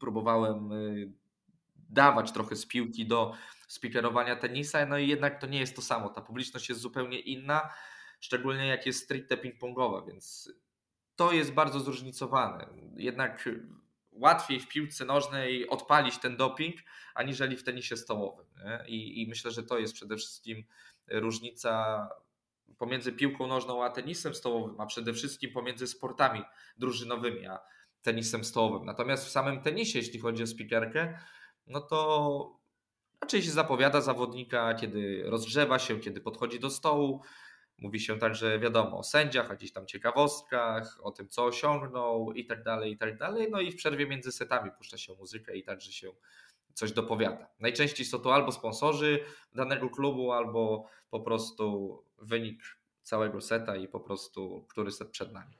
[0.00, 0.70] próbowałem
[1.92, 3.32] dawać trochę z piłki do
[3.72, 6.08] speakerowania tenisa, no i jednak to nie jest to samo.
[6.08, 7.70] Ta publiczność jest zupełnie inna,
[8.20, 10.52] szczególnie jak jest stricte ping-pongowa, więc
[11.16, 12.66] to jest bardzo zróżnicowane.
[12.96, 13.48] Jednak
[14.10, 16.76] łatwiej w piłce nożnej odpalić ten doping,
[17.14, 18.46] aniżeli w tenisie stołowym.
[18.86, 20.64] I, I, myślę, że to jest przede wszystkim
[21.08, 22.08] różnica
[22.78, 26.42] pomiędzy piłką nożną a tenisem stołowym, a przede wszystkim pomiędzy sportami
[26.78, 27.58] drużynowymi a
[28.02, 28.86] tenisem stołowym.
[28.86, 31.18] Natomiast w samym tenisie, jeśli chodzi o spikerkę,
[31.66, 32.61] no to
[33.22, 37.22] raczej się zapowiada zawodnika, kiedy rozgrzewa się, kiedy podchodzi do stołu.
[37.78, 42.46] Mówi się także, wiadomo, o sędziach, o jakichś tam ciekawostkach, o tym, co osiągnął i
[42.46, 43.48] tak dalej, i tak dalej.
[43.50, 46.10] No i w przerwie między setami puszcza się muzykę i także się
[46.74, 47.48] coś dopowiada.
[47.60, 52.62] Najczęściej są to albo sponsorzy danego klubu, albo po prostu wynik
[53.02, 55.58] całego seta i po prostu który set przed nami.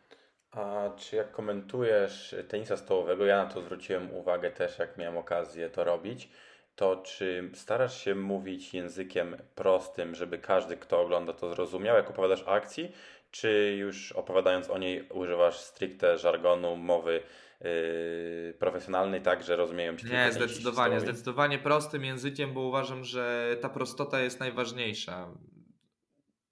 [0.51, 5.71] A czy jak komentujesz tenisa stołowego, ja na to zwróciłem uwagę też, jak miałem okazję
[5.71, 6.29] to robić,
[6.77, 12.45] to czy starasz się mówić językiem prostym, żeby każdy, kto ogląda to zrozumiał, jak opowiadasz
[12.47, 12.93] akcji,
[13.31, 17.23] czy już opowiadając o niej używasz stricte żargonu, mowy
[17.61, 23.69] yy, profesjonalnej, tak, że rozumieją się Nie, zdecydowanie, zdecydowanie prostym językiem, bo uważam, że ta
[23.69, 25.29] prostota jest najważniejsza.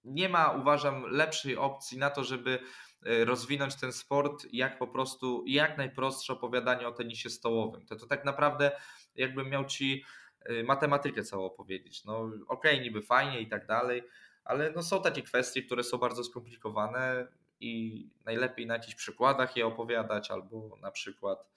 [0.03, 2.59] Nie ma, uważam, lepszej opcji na to, żeby
[3.05, 7.85] yy, rozwinąć ten sport, jak po prostu jak najprostsze opowiadanie o tenisie stołowym.
[7.85, 8.71] To, to tak naprawdę
[9.15, 10.03] jakbym miał ci
[10.49, 12.05] y, matematykę całą opowiedzieć.
[12.05, 14.03] No okej, okay, niby fajnie i tak dalej,
[14.43, 17.27] ale no są takie kwestie, które są bardzo skomplikowane
[17.59, 21.51] i najlepiej na jakichś przykładach je opowiadać albo na przykład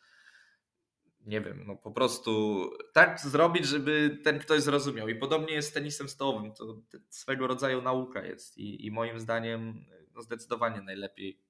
[1.27, 5.09] nie wiem, no po prostu tak zrobić, żeby ten ktoś zrozumiał.
[5.09, 6.53] I podobnie jest z tenisem stołowym.
[6.53, 11.40] To swego rodzaju nauka jest i, i moim zdaniem no zdecydowanie najlepiej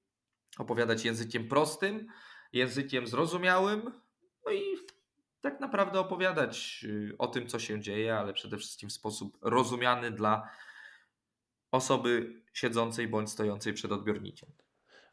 [0.57, 2.07] opowiadać językiem prostym,
[2.53, 3.91] językiem zrozumiałym,
[4.45, 4.61] no i
[5.45, 10.11] tak naprawdę opowiadać y, o tym, co się dzieje, ale przede wszystkim w sposób rozumiany
[10.11, 10.49] dla
[11.71, 14.49] osoby siedzącej bądź stojącej przed odbiornikiem.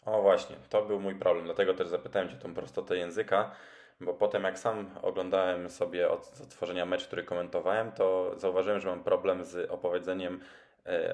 [0.05, 3.55] O właśnie, to był mój problem, dlatego też zapytałem Cię tą prostotę języka,
[4.01, 9.05] bo potem jak sam oglądałem sobie od otworzenia mecz, który komentowałem, to zauważyłem, że mam
[9.05, 10.41] problem z opowiedzeniem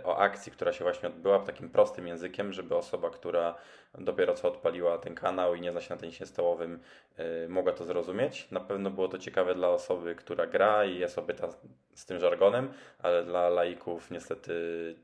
[0.05, 3.55] o akcji, która się właśnie odbyła takim prostym językiem, żeby osoba, która
[3.95, 6.81] dopiero co odpaliła ten kanał i nie zna się na tenisie stołowym,
[7.17, 8.51] e, mogła to zrozumieć.
[8.51, 11.49] Na pewno było to ciekawe dla osoby, która gra i jest obyta
[11.95, 14.53] z tym żargonem, ale dla laików niestety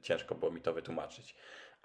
[0.03, 1.37] ciężko było mi to wytłumaczyć.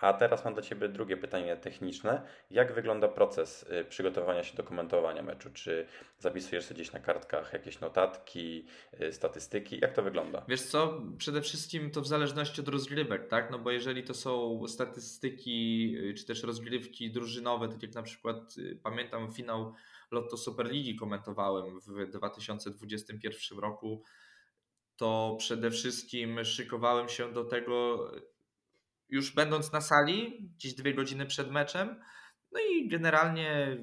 [0.01, 2.21] A teraz mam do Ciebie drugie pytanie techniczne.
[2.51, 5.49] Jak wygląda proces y, przygotowania się do komentowania meczu?
[5.53, 5.87] Czy
[6.19, 8.65] zapisujesz sobie gdzieś na kartkach jakieś notatki,
[9.01, 9.79] y, statystyki?
[9.81, 10.45] Jak to wygląda?
[10.47, 13.51] Wiesz co, przede wszystkim to w zależności od rozgrywek, tak?
[13.51, 18.55] No bo jeżeli to są statystyki, y, czy też rozgrywki drużynowe, tak jak na przykład
[18.83, 19.73] pamiętam finał
[20.11, 24.03] Lotto Superligi komentowałem w 2021 roku,
[24.95, 28.07] to przede wszystkim szykowałem się do tego
[29.09, 32.01] już będąc na sali, gdzieś dwie godziny przed meczem.
[32.51, 33.77] No i generalnie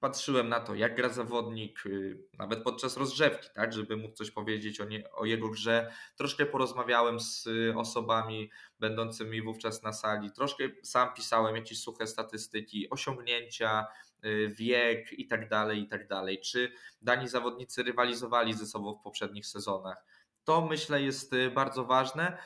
[0.00, 4.80] patrzyłem na to, jak gra zawodnik, y, nawet podczas rozgrzewki, tak, żeby mógł coś powiedzieć
[4.80, 5.92] o, nie, o jego grze.
[6.16, 13.86] Troszkę porozmawiałem z osobami będącymi wówczas na sali, troszkę sam pisałem jakieś suche statystyki, osiągnięcia,
[14.24, 16.40] y, wiek i tak dalej, i tak dalej.
[16.40, 20.04] Czy dani zawodnicy rywalizowali ze sobą w poprzednich sezonach.
[20.44, 22.38] To myślę jest y, bardzo ważne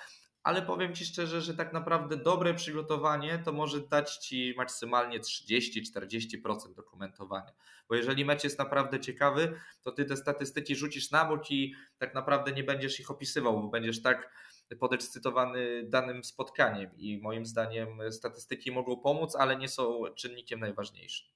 [0.44, 6.74] ale powiem Ci szczerze, że tak naprawdę dobre przygotowanie to może dać Ci maksymalnie 30-40%
[6.74, 7.52] dokumentowania.
[7.88, 12.14] Bo jeżeli mecz jest naprawdę ciekawy, to Ty te statystyki rzucisz na bok i tak
[12.14, 14.32] naprawdę nie będziesz ich opisywał, bo będziesz tak
[14.80, 21.26] podekscytowany danym spotkaniem i moim zdaniem statystyki mogą pomóc, ale nie są czynnikiem najważniejszym.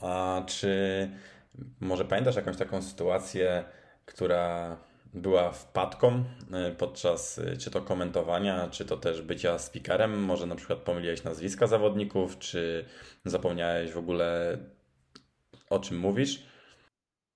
[0.00, 0.70] A czy
[1.80, 3.64] może pamiętasz jakąś taką sytuację,
[4.06, 4.76] która
[5.14, 10.22] była wpadką e, podczas e, czy to komentowania, czy to też bycia speakerem?
[10.22, 12.84] Może na przykład pomyliłeś nazwiska zawodników, czy
[13.24, 14.58] zapomniałeś w ogóle
[15.70, 16.42] o czym mówisz?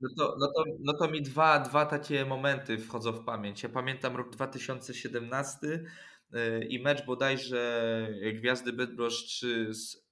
[0.01, 3.63] No to, no to, no to mi dwa, dwa takie momenty wchodzą w pamięć.
[3.63, 5.85] Ja pamiętam rok 2017
[6.33, 10.05] e, i mecz bodajże Gwiazdy Bydgoszcz z,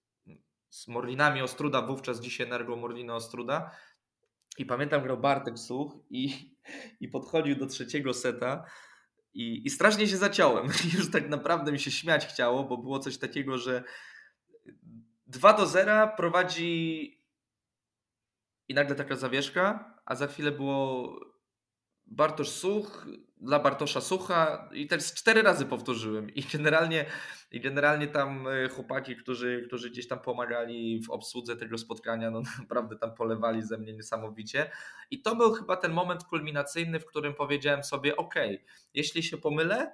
[0.70, 3.70] z Morlinami Ostruda, wówczas dzisiaj Energo Morlina Ostruda.
[4.59, 6.52] I pamiętam grał Bartek Such i
[7.01, 8.64] i podchodził do trzeciego seta
[9.35, 10.66] i, i strasznie się zaciąłem.
[10.96, 13.85] Już tak naprawdę mi się śmiać chciało, bo było coś takiego, że
[15.27, 17.22] 2 do 0 prowadzi
[18.68, 21.12] i nagle taka zawieszka, a za chwilę było
[22.12, 23.07] Bartosz Such
[23.40, 26.31] dla Bartosza Sucha i z cztery razy powtórzyłem.
[26.35, 27.07] I generalnie,
[27.51, 32.42] i generalnie tam e, chłopaki, którzy, którzy gdzieś tam pomagali w obsłudze tego spotkania, no
[32.59, 34.70] naprawdę tam polewali ze mnie niesamowicie.
[35.11, 38.35] I to był chyba ten moment kulminacyjny, w którym powiedziałem sobie, ok,
[38.94, 39.92] jeśli się pomylę,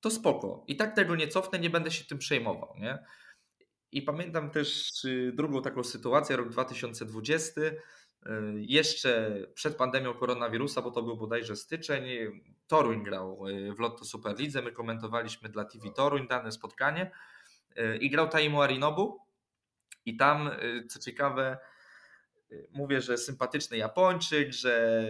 [0.00, 0.64] to spoko.
[0.66, 2.98] I tak tego nie cofnę, nie będę się tym przejmował, nie?
[3.92, 7.72] I pamiętam też y, drugą taką sytuację, rok 2020, E,
[8.56, 12.04] jeszcze przed pandemią koronawirusa, bo to był bodajże styczeń,
[12.66, 17.10] Toruń grał e, w Lotto Superlidze, my komentowaliśmy dla TV Toruń dane spotkanie
[17.76, 19.20] e, i grał Taimu Arinobu.
[20.06, 20.50] I tam,
[20.88, 21.58] co ciekawe,
[22.70, 25.04] mówię, że sympatyczny Japończyk, że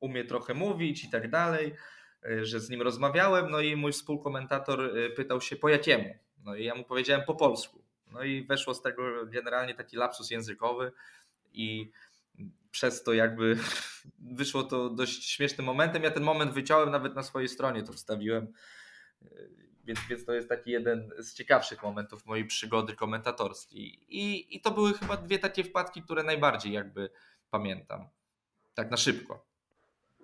[0.00, 1.74] umie trochę mówić i tak dalej,
[2.42, 6.74] że z nim rozmawiałem, no i mój współkomentator pytał się po jakiemu, no i ja
[6.74, 10.92] mu powiedziałem po polsku, no i weszło z tego generalnie taki lapsus językowy
[11.52, 11.90] i
[12.70, 13.58] przez to jakby
[14.38, 16.02] wyszło to dość śmiesznym momentem.
[16.02, 18.52] Ja ten moment wyciąłem nawet na swojej stronie, to wstawiłem.
[19.84, 23.98] Więc, więc to jest taki jeden z ciekawszych momentów mojej przygody komentatorskiej.
[24.08, 27.10] I, I to były chyba dwie takie wpadki, które najbardziej jakby
[27.50, 28.08] pamiętam.
[28.74, 29.46] Tak na szybko.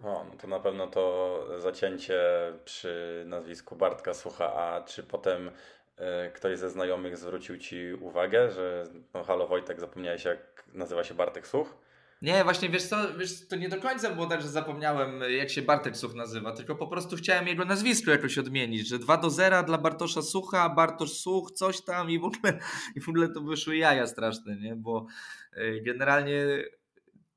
[0.03, 2.23] O, no to na pewno to zacięcie
[2.65, 5.53] przy nazwisku Bartka Sucha, a czy potem y,
[6.35, 11.47] ktoś ze znajomych zwrócił Ci uwagę, że no halo Wojtek, zapomniałeś jak nazywa się Bartek
[11.47, 11.86] Such?
[12.23, 15.63] Nie, właśnie wiesz co, wiesz, to nie do końca było tak, że zapomniałem jak się
[15.63, 19.63] Bartek Such nazywa, tylko po prostu chciałem jego nazwisko jakoś odmienić, że 2 do 0
[19.63, 22.59] dla Bartosza Sucha, Bartosz Such, coś tam i w ogóle,
[22.97, 24.77] i w ogóle to wyszły jaja straszne, nie?
[24.77, 25.07] bo
[25.53, 26.43] e, generalnie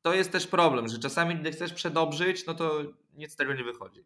[0.02, 3.64] to jest też problem, że czasami gdy chcesz przedobrzyć, no to nic z tego nie
[3.64, 4.04] wychodzi.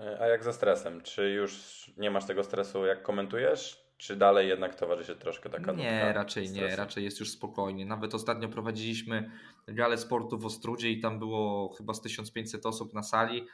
[0.00, 1.00] E, a jak ze stresem?
[1.02, 3.85] Czy już nie masz tego stresu jak komentujesz?
[3.96, 6.66] Czy dalej jednak towarzyszy troszkę taka Nie, raczej stresu?
[6.68, 7.86] nie, raczej jest już spokojnie.
[7.86, 9.30] Nawet ostatnio prowadziliśmy
[9.68, 13.46] galę sportu w Ostrudzie i tam było chyba z 1500 osób na sali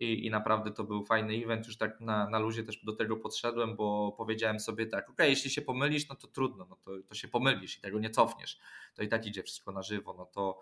[0.00, 1.66] i, i naprawdę to był fajny event.
[1.66, 5.50] Już tak na, na luzie też do tego podszedłem, bo powiedziałem sobie tak, ok, jeśli
[5.50, 8.58] się pomylisz, no to trudno, no to, to się pomylisz i tego nie cofniesz.
[8.94, 10.60] To i tak idzie wszystko na żywo, no to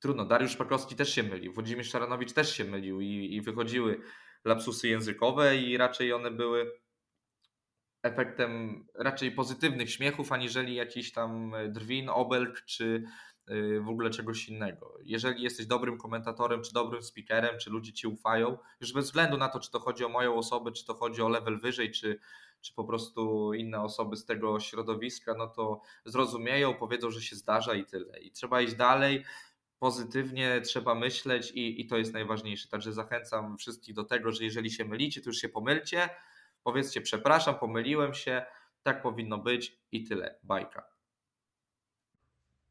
[0.00, 0.24] trudno.
[0.24, 4.00] Dariusz Pakowski też się mylił, Włodzimierz Szaranowicz też się mylił i, i wychodziły
[4.44, 6.72] lapsusy językowe i raczej one były
[8.08, 13.04] efektem raczej pozytywnych śmiechów, aniżeli jakiś tam drwin, obelg czy
[13.50, 14.98] y, w ogóle czegoś innego.
[15.04, 19.48] Jeżeli jesteś dobrym komentatorem, czy dobrym speakerem, czy ludzie ci ufają, już bez względu na
[19.48, 22.18] to, czy to chodzi o moją osobę, czy to chodzi o level wyżej, czy,
[22.60, 27.74] czy po prostu inne osoby z tego środowiska, no to zrozumieją, powiedzą, że się zdarza
[27.74, 28.20] i tyle.
[28.20, 29.24] I trzeba iść dalej,
[29.78, 32.68] pozytywnie trzeba myśleć i, i to jest najważniejsze.
[32.68, 36.08] Także zachęcam wszystkich do tego, że jeżeli się mylicie, to już się pomylcie,
[36.68, 38.46] powiedzcie przepraszam, pomyliłem się,
[38.82, 40.88] tak powinno być i tyle, bajka.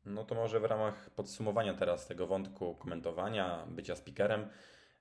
[0.06, 4.50] No to może w ramach podsumowania teraz tego wątku komentowania, bycia speakerem,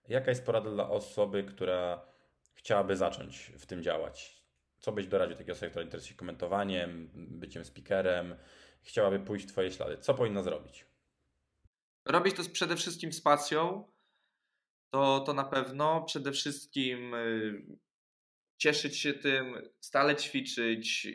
[0.09, 2.07] jaka jest porada dla osoby, która
[2.55, 4.43] chciałaby zacząć w tym działać?
[4.79, 8.37] Co byś doradził takiej osobie, która interesuje się komentowaniem, byciem speakerem,
[8.83, 9.99] chciałaby pójść w Twoje ślady?
[9.99, 10.87] Co powinna zrobić?
[12.05, 13.85] Robić to przede wszystkim z pasją,
[14.91, 16.03] to, to na pewno.
[16.03, 17.63] Przede wszystkim y,
[18.57, 21.09] cieszyć się tym, stale ćwiczyć,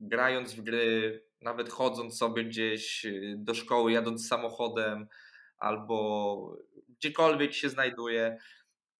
[0.00, 5.08] grając w gry, nawet chodząc sobie gdzieś y, do szkoły, jadąc samochodem
[5.58, 6.56] albo
[6.88, 8.38] gdziekolwiek się znajduje.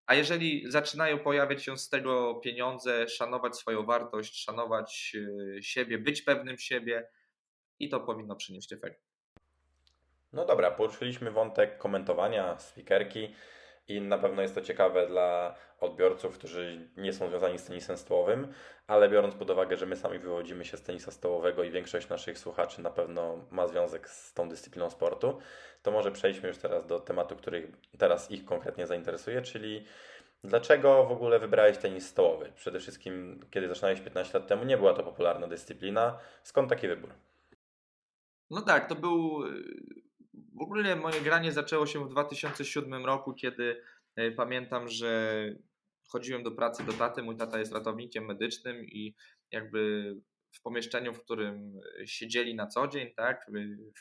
[0.06, 6.22] A jeżeli zaczynają pojawiać się z tego pieniądze, szanować swoją wartość, szanować y, siebie, być
[6.22, 7.08] pewnym siebie
[7.78, 9.02] i to powinno przynieść efekt.
[10.32, 13.34] No dobra, poruszyliśmy wątek komentowania, speakerki
[13.88, 18.52] i na pewno jest to ciekawe dla odbiorców, którzy nie są związani z tenisem stołowym,
[18.86, 22.38] ale biorąc pod uwagę, że my sami wywodzimy się z tenisa stołowego i większość naszych
[22.38, 25.38] słuchaczy na pewno ma związek z tą dyscypliną sportu,
[25.82, 29.84] to może przejdźmy już teraz do tematu, który teraz ich konkretnie zainteresuje, czyli
[30.44, 32.52] Dlaczego w ogóle wybrałeś tenis stołowy?
[32.54, 36.18] Przede wszystkim, kiedy zaczynałeś 15 lat temu, nie była to popularna dyscyplina.
[36.42, 37.10] Skąd taki wybór?
[38.50, 39.42] No tak, to był
[40.58, 43.82] w ogóle moje granie zaczęło się w 2007 roku, kiedy
[44.16, 45.42] e, pamiętam, że
[46.08, 47.22] chodziłem do pracy do taty.
[47.22, 49.14] Mój tata jest ratownikiem medycznym i
[49.50, 50.14] jakby
[50.52, 53.46] w pomieszczeniu, w którym siedzieli na co dzień, tak,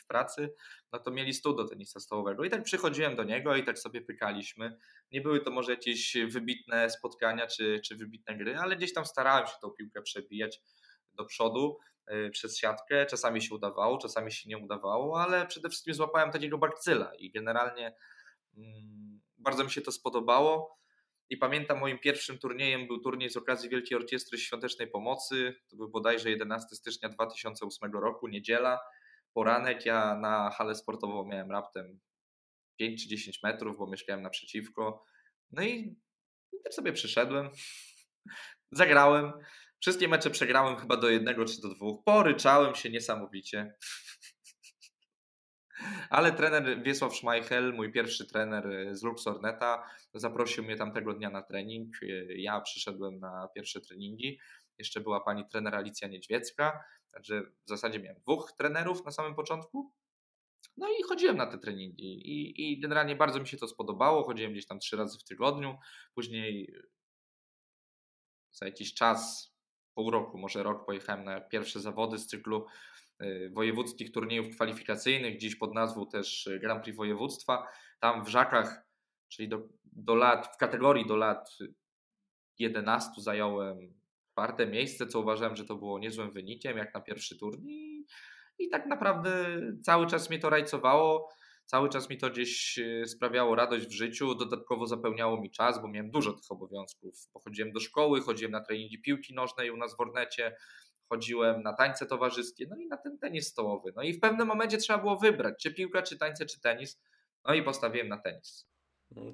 [0.02, 0.54] w pracy,
[0.92, 2.44] no to mieli stół do tenisa stołowego.
[2.44, 4.78] I tak przychodziłem do niego i tak sobie pykaliśmy.
[5.12, 9.46] Nie były to może jakieś wybitne spotkania czy, czy wybitne gry, ale gdzieś tam starałem
[9.46, 10.60] się tą piłkę przebijać
[11.14, 11.78] do przodu.
[12.12, 13.06] Y, przez siatkę.
[13.06, 17.96] Czasami się udawało, czasami się nie udawało, ale przede wszystkim złapałem takiego bakcyla i generalnie
[18.56, 20.78] mm, bardzo mi się to spodobało.
[21.30, 25.54] I pamiętam moim pierwszym turniejem był turniej z okazji Wielkiej Orkiestry Świątecznej Pomocy.
[25.70, 28.80] To był bodajże 11 stycznia 2008 roku, niedziela,
[29.32, 29.86] poranek.
[29.86, 32.00] Ja na halę sportową miałem raptem
[32.76, 35.04] 5 czy 10 metrów, bo mieszkałem naprzeciwko.
[35.50, 35.96] No i
[36.64, 37.50] też sobie przyszedłem,
[38.72, 39.32] zagrałem.
[39.80, 42.04] Wszystkie mecze przegrałem chyba do jednego czy do dwóch.
[42.04, 43.74] Poryczałem się niesamowicie.
[46.10, 51.96] Ale trener Wiesław Schmeichel, mój pierwszy trener z Luxorneta, zaprosił mnie tamtego dnia na trening.
[52.28, 54.38] Ja przyszedłem na pierwsze treningi.
[54.78, 59.92] Jeszcze była pani trener Alicja Niedźwiecka, także w zasadzie miałem dwóch trenerów na samym początku.
[60.76, 64.24] No i chodziłem na te treningi i, i generalnie bardzo mi się to spodobało.
[64.24, 65.78] Chodziłem gdzieś tam trzy razy w tygodniu.
[66.14, 66.74] Później
[68.50, 69.52] za jakiś czas
[69.98, 72.66] pół roku, może rok pojechałem na pierwsze zawody z cyklu
[73.22, 77.68] y, wojewódzkich turniejów kwalifikacyjnych, dziś pod nazwą też Grand Prix Województwa.
[78.00, 78.86] Tam w Żakach,
[79.28, 81.50] czyli do, do lat, w kategorii do lat
[82.58, 83.94] 11 zająłem
[84.32, 88.06] czwarte miejsce, co uważałem, że to było niezłym wynikiem, jak na pierwszy turniej.
[88.58, 91.28] I tak naprawdę cały czas mnie to rajcowało.
[91.70, 95.88] Cały czas mi to gdzieś e, sprawiało radość w życiu, dodatkowo zapełniało mi czas, bo
[95.88, 97.14] miałem dużo tych obowiązków.
[97.32, 100.56] Pochodziłem do szkoły, chodziłem na treningi piłki nożnej u nas w Ornecie,
[101.08, 103.92] chodziłem na tańce towarzyskie, no i na ten tenis stołowy.
[103.96, 107.00] No i w pewnym momencie trzeba było wybrać, czy piłka, czy tańce, czy tenis.
[107.44, 108.68] No i postawiłem na tenis.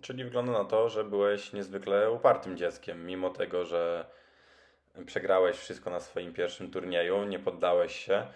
[0.02, 4.10] Czyli wygląda na to, że byłeś niezwykle upartym dzieckiem, mimo tego, że
[5.06, 8.26] przegrałeś wszystko na swoim pierwszym turnieju, nie poddałeś się,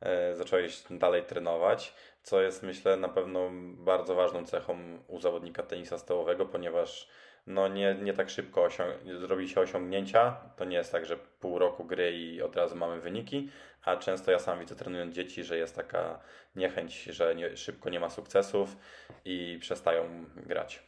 [0.00, 1.94] e, zacząłeś dalej trenować
[2.28, 7.08] co jest myślę na pewno bardzo ważną cechą u zawodnika tenisa stołowego, ponieważ
[7.46, 10.36] no nie, nie tak szybko osiąg- zrobi się osiągnięcia.
[10.56, 13.50] To nie jest tak, że pół roku gry i od razu mamy wyniki,
[13.84, 16.20] a często ja sam widzę trenując dzieci, że jest taka
[16.56, 18.76] niechęć, że nie, szybko nie ma sukcesów
[19.24, 20.82] i przestają grać.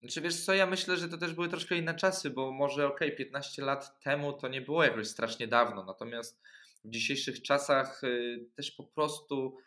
[0.00, 3.08] Znaczy wiesz co, ja myślę, że to też były troszkę inne czasy, bo może okej,
[3.08, 6.42] okay, 15 lat temu to nie było jakoś strasznie dawno, natomiast
[6.84, 9.58] w dzisiejszych czasach y, też po prostu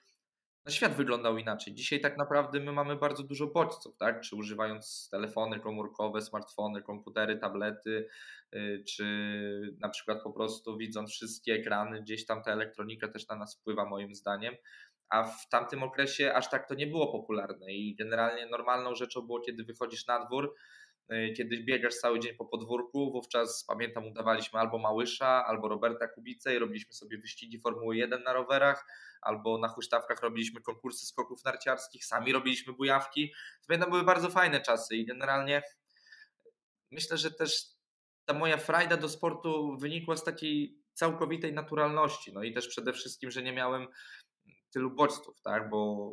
[0.68, 1.74] świat wyglądał inaczej.
[1.74, 4.22] Dzisiaj tak naprawdę my mamy bardzo dużo bodźców, tak?
[4.22, 8.07] Czy używając telefony komórkowe, smartfony, komputery, tablety,
[8.55, 9.05] y, czy
[9.80, 13.86] na przykład po prostu widząc wszystkie ekrany, gdzieś tam ta elektronika też na nas wpływa
[13.86, 14.55] moim zdaniem.
[15.10, 19.39] A w tamtym okresie aż tak to nie było popularne i generalnie normalną rzeczą było,
[19.41, 20.55] kiedy wychodzisz na dwór,
[21.12, 26.55] y, kiedy biegasz cały dzień po podwórku, wówczas pamiętam udawaliśmy albo Małysza, albo Roberta Kubice
[26.55, 28.86] i robiliśmy sobie wyścigi Formuły 1 na rowerach,
[29.22, 33.34] albo na huśtawkach robiliśmy konkursy skoków narciarskich, sami robiliśmy bujawki.
[33.68, 35.64] Pamiętam, były bardzo fajne czasy i generalnie
[36.91, 37.66] myślę, że też
[38.26, 43.32] ta moja frajda do sportu wynikła z takiej całkowitej naturalności, no i też przede wszystkim,
[43.32, 43.88] że nie miałem
[44.72, 46.12] tylu bodźców, tak, bo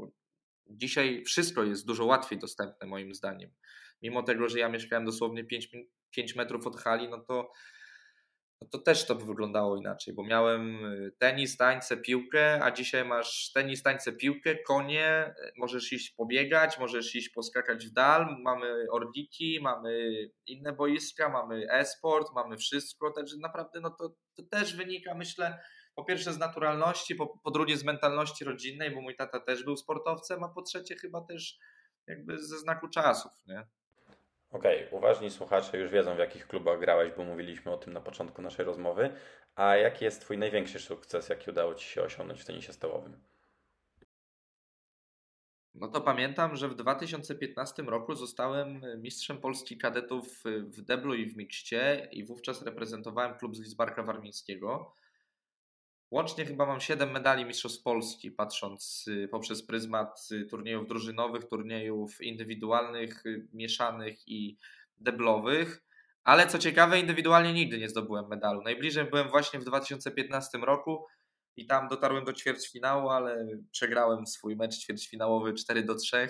[0.66, 3.50] dzisiaj wszystko jest dużo łatwiej dostępne moim zdaniem.
[4.06, 5.68] Mimo tego, że ja mieszkałem dosłownie 5,
[6.10, 7.52] 5 metrów od hali, no to
[8.62, 13.04] no to też to by wyglądało inaczej, bo miałem y, tenis, tańce, piłkę, a dzisiaj
[13.04, 19.58] masz tenis, tańce, piłkę, konie, możesz iść pobiegać, możesz iść poskakać w dal, mamy orliki,
[19.62, 20.10] mamy
[20.46, 25.58] inne boiska, mamy e-sport, mamy wszystko, także naprawdę no to, to też wynika myślę
[25.94, 29.76] po pierwsze z naturalności, po, po drugie z mentalności rodzinnej, bo mój tata też był
[29.76, 31.58] sportowcem, a po trzecie chyba też
[32.06, 33.66] jakby ze znaku czasów, nie?
[34.50, 38.00] Okej, okay, uważni słuchacze już wiedzą, w jakich klubach grałeś, bo mówiliśmy o tym na
[38.00, 39.10] początku naszej rozmowy.
[39.54, 43.20] A jaki jest Twój największy sukces, jaki udało Ci się osiągnąć w tenisie stołowym?
[45.74, 51.36] No to pamiętam, że w 2015 roku zostałem mistrzem Polski kadetów w deblu i w
[51.36, 54.94] mikście i wówczas reprezentowałem klub z Lidzbarka Warmińskiego.
[56.10, 62.20] Łącznie chyba mam 7 medali Mistrzostw Polski, patrząc y, poprzez pryzmat y, turniejów drużynowych, turniejów
[62.20, 64.56] indywidualnych, y, mieszanych i
[64.98, 65.82] deblowych.
[66.24, 68.62] Ale co ciekawe, indywidualnie nigdy nie zdobyłem medalu.
[68.62, 71.06] Najbliżej byłem właśnie w 2015 roku
[71.56, 76.28] i tam dotarłem do ćwierćfinału, ale przegrałem swój mecz ćwierćfinałowy 4 do 3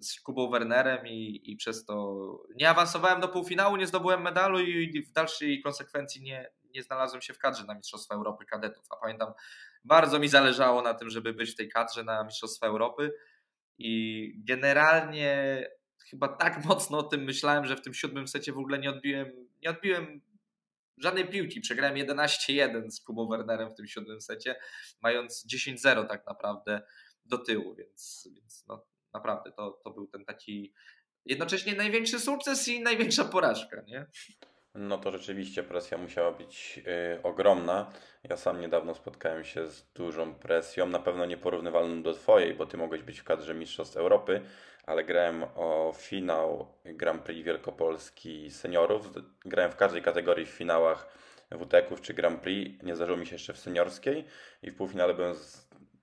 [0.00, 2.16] z Kubą Wernerem i, i przez to
[2.56, 7.34] nie awansowałem do półfinału, nie zdobyłem medalu i w dalszej konsekwencji nie, nie znalazłem się
[7.34, 8.86] w kadrze na Mistrzostwa Europy Kadetów.
[8.90, 9.32] A pamiętam,
[9.84, 13.12] bardzo mi zależało na tym, żeby być w tej kadrze na Mistrzostwa Europy
[13.78, 15.64] i generalnie
[16.10, 19.32] chyba tak mocno o tym myślałem, że w tym siódmym secie w ogóle nie odbiłem,
[19.62, 20.20] nie odbiłem
[20.98, 21.60] żadnej piłki.
[21.60, 24.56] Przegrałem 11-1 z Kubą Wernerem w tym siódmym secie,
[25.00, 26.82] mając 10-0 tak naprawdę
[27.24, 30.72] do tyłu, więc, więc no, naprawdę to, to był ten taki
[31.24, 34.06] jednocześnie największy sukces i największa porażka, nie?
[34.76, 36.80] No to rzeczywiście presja musiała być
[37.18, 37.90] y, ogromna.
[38.24, 42.76] Ja sam niedawno spotkałem się z dużą presją, na pewno nieporównywalną do Twojej, bo Ty
[42.76, 44.40] mogłeś być w kadrze Mistrzostw Europy,
[44.86, 49.10] ale grałem o finał Grand Prix Wielkopolski seniorów.
[49.44, 51.08] Grałem w każdej kategorii w finałach
[51.50, 52.82] WTEC-ów czy Grand Prix.
[52.82, 54.24] Nie zdarzyło mi się jeszcze w seniorskiej
[54.62, 55.34] i w półfinale byłem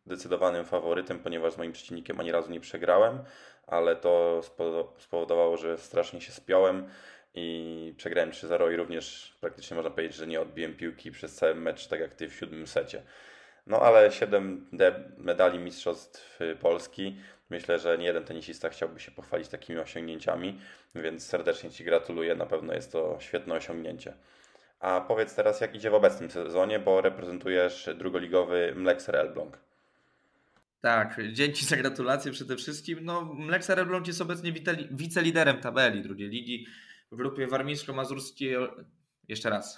[0.06, 3.20] zdecydowanym faworytem, ponieważ z moim przeciwnikiem ani razu nie przegrałem,
[3.68, 4.42] ale to
[4.98, 6.90] spowodowało, że strasznie się spiąłem
[7.34, 11.88] i przegrałem 3-0 i również praktycznie można powiedzieć, że nie odbiłem piłki przez cały mecz,
[11.88, 13.04] tak jak ty w siódmym secie.
[13.68, 14.68] No ale 7
[15.18, 17.18] medali Mistrzostw Polski.
[17.50, 20.60] Myślę, że nie jeden tenisista chciałby się pochwalić takimi osiągnięciami,
[20.96, 22.36] więc serdecznie Ci gratuluję.
[22.36, 24.14] Na pewno jest to świetne osiągnięcie.
[24.80, 29.60] A powiedz teraz, jak idzie w obecnym sezonie, bo reprezentujesz drugoligowy Mlekser Elbląg.
[30.82, 33.00] Tak, dzięki za gratulacje przede wszystkim.
[33.02, 34.54] No, Mlekser Elbląg jest obecnie
[34.92, 36.68] wiceliderem tabeli drugiej ligi
[37.14, 38.58] w grupie warmińsko-mazurskiej.
[39.28, 39.78] Jeszcze raz.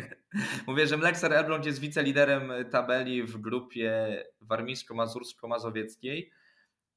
[0.66, 6.30] Mówię, że Mlekser Elbląg jest wiceliderem tabeli w grupie warmińsko-mazursko-mazowieckiej.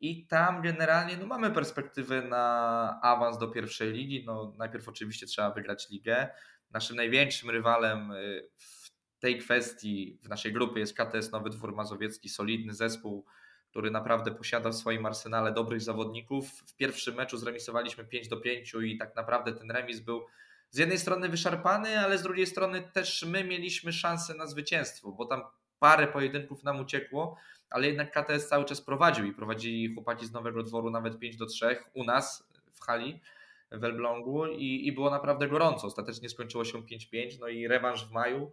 [0.02, 4.24] I tam generalnie no, mamy perspektywę na awans do pierwszej ligi.
[4.26, 6.30] No, najpierw oczywiście trzeba wygrać ligę.
[6.72, 12.30] Naszym największym rywalem y, w tej kwestii w naszej grupie jest KTS Nowy Dwór Mazowiecki,
[12.30, 13.26] solidny zespół,
[13.70, 16.50] który naprawdę posiada w swoim arsenale dobrych zawodników.
[16.50, 20.26] W pierwszym meczu zremisowaliśmy 5 do 5 i tak naprawdę ten remis był
[20.70, 25.26] z jednej strony wyszarpany, ale z drugiej strony też my mieliśmy szansę na zwycięstwo, bo
[25.26, 25.42] tam
[25.80, 27.38] parę pojedynków nam uciekło,
[27.70, 31.46] ale jednak KTS cały czas prowadził i prowadzili chłopaki z Nowego Dworu nawet 5 do
[31.46, 33.22] 3 u nas w hali
[33.72, 35.88] w Elblągu i, i było naprawdę gorąco.
[35.88, 38.52] Ostatecznie skończyło się 5-5, no i rewanż w maju,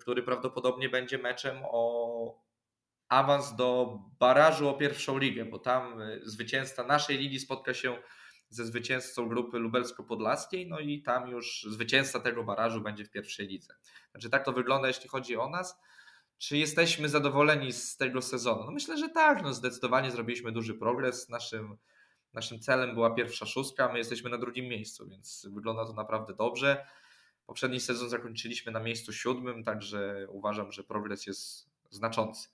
[0.00, 2.45] który prawdopodobnie będzie meczem o
[3.08, 8.02] awans do barażu o pierwszą ligę, bo tam y, zwycięzca naszej ligi spotka się
[8.48, 13.74] ze zwycięzcą grupy lubelsko-podlaskiej, no i tam już zwycięzca tego barażu będzie w pierwszej lidze.
[14.10, 15.80] Znaczy tak to wygląda, jeśli chodzi o nas.
[16.38, 18.64] Czy jesteśmy zadowoleni z tego sezonu?
[18.64, 19.42] No myślę, że tak.
[19.42, 21.28] No zdecydowanie zrobiliśmy duży progres.
[21.28, 21.76] Naszym,
[22.34, 26.86] naszym celem była pierwsza szóstka, my jesteśmy na drugim miejscu, więc wygląda to naprawdę dobrze.
[27.46, 32.48] Poprzedni sezon zakończyliśmy na miejscu siódmym, także uważam, że progres jest znaczący.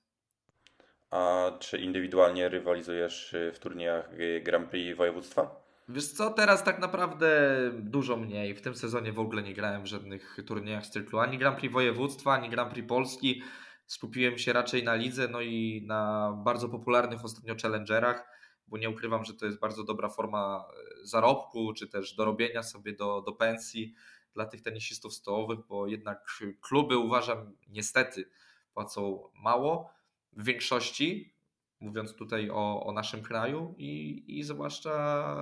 [1.13, 4.11] A czy indywidualnie rywalizujesz w turniejach
[4.43, 5.63] Grand Prix województwa?
[5.89, 7.31] Wiesz co, teraz tak naprawdę
[7.75, 8.55] dużo mniej.
[8.55, 11.75] W tym sezonie w ogóle nie grałem w żadnych turniejach z cyklu ani Grand Prix
[11.75, 13.43] województwa, ani Grand Prix Polski.
[13.87, 18.29] Skupiłem się raczej na lidze, no i na bardzo popularnych ostatnio challengerach,
[18.67, 20.65] bo nie ukrywam, że to jest bardzo dobra forma
[21.03, 23.95] e, zarobku, czy też dorobienia sobie do, do pensji
[24.35, 26.25] dla tych tenisistów stołowych, bo jednak
[26.61, 28.31] kluby uważam niestety
[28.75, 30.02] płacą mało
[30.33, 31.35] w większości,
[31.81, 35.37] mówiąc tutaj o, o naszym kraju i, i zwłaszcza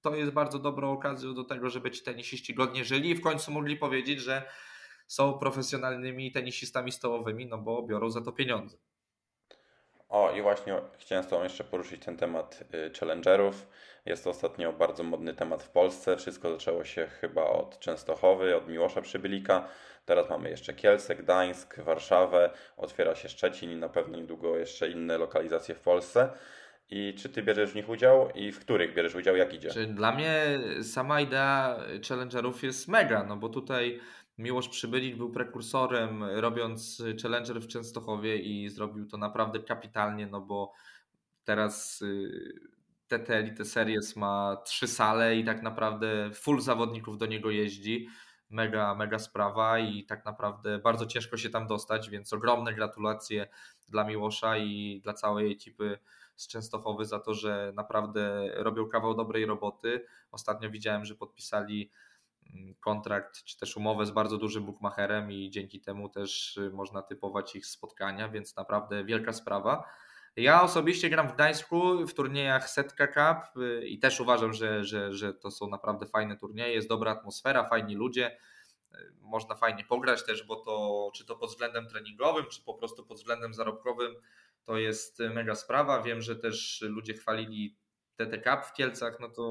[0.00, 3.52] to jest bardzo dobrą okazją do tego, żeby ci tenisiści godnie żyli i w końcu
[3.52, 4.42] mogli powiedzieć, że
[5.06, 8.76] są profesjonalnymi tenisistami stołowymi, no bo biorą za to pieniądze.
[10.08, 13.66] O, i właśnie chciałem z Tobą jeszcze poruszyć ten temat y, challengerów.
[14.06, 16.16] Jest to ostatnio bardzo modny temat w Polsce.
[16.16, 19.68] Wszystko zaczęło się chyba od Częstochowy, od Miłosza Przybylika.
[20.10, 22.50] Teraz mamy jeszcze Kielce, Gdańsk, Warszawę.
[22.76, 26.30] Otwiera się Szczecin i na pewno niedługo jeszcze inne lokalizacje w Polsce.
[26.90, 29.70] I czy ty bierzesz w nich udział i w których bierzesz udział, jak idzie?
[29.70, 34.00] Czy dla mnie sama idea challengerów jest mega, no bo tutaj
[34.38, 40.72] Miłosz Przybylik był prekursorem, robiąc Challenger w Częstochowie i zrobił to naprawdę kapitalnie, no bo
[41.44, 42.04] teraz
[43.08, 48.08] TT y, Elite Series ma trzy sale i tak naprawdę full zawodników do niego jeździ.
[48.50, 53.48] Mega, mega sprawa i tak naprawdę bardzo ciężko się tam dostać, więc ogromne gratulacje
[53.88, 55.98] dla Miłosza i dla całej ekipy
[56.36, 60.06] z Częstochowy za to, że naprawdę robią kawał dobrej roboty.
[60.32, 61.90] Ostatnio widziałem, że podpisali
[62.54, 67.02] Mm, kontrakt czy też umowę z bardzo dużym bookmacherem i dzięki temu też y, można
[67.02, 69.84] typować ich spotkania, więc naprawdę wielka sprawa.
[70.36, 75.12] Ja osobiście gram w Gdańsku w turniejach Setka Cup y, i też uważam, że, że,
[75.12, 78.38] że to są naprawdę fajne turnieje, jest dobra atmosfera, fajni ludzie,
[78.94, 83.06] y, można fajnie pograć też, bo to czy to pod względem treningowym, czy po prostu
[83.06, 84.14] pod względem zarobkowym
[84.64, 86.02] to jest mega sprawa.
[86.02, 87.76] Wiem, że też ludzie chwalili
[88.16, 89.42] TT Cup w Kielcach, no to,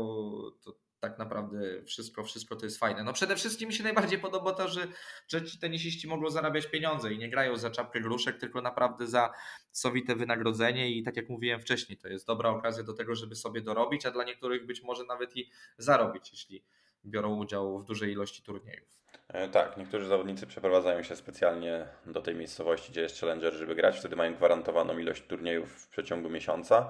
[0.63, 3.03] to tak naprawdę wszystko, wszystko to jest fajne.
[3.03, 4.87] No przede wszystkim mi się najbardziej podoba to, że,
[5.27, 9.33] że ci tenisiści mogą zarabiać pieniądze i nie grają za czapkę gruszek, tylko naprawdę za
[9.71, 13.61] sowite wynagrodzenie i tak jak mówiłem wcześniej, to jest dobra okazja do tego, żeby sobie
[13.61, 16.63] dorobić, a dla niektórych być może nawet i zarobić, jeśli
[17.05, 18.99] biorą udział w dużej ilości turniejów.
[19.27, 23.99] E, tak, niektórzy zawodnicy przeprowadzają się specjalnie do tej miejscowości, gdzie jest Challenger, żeby grać.
[23.99, 26.89] Wtedy mają gwarantowaną ilość turniejów w przeciągu miesiąca.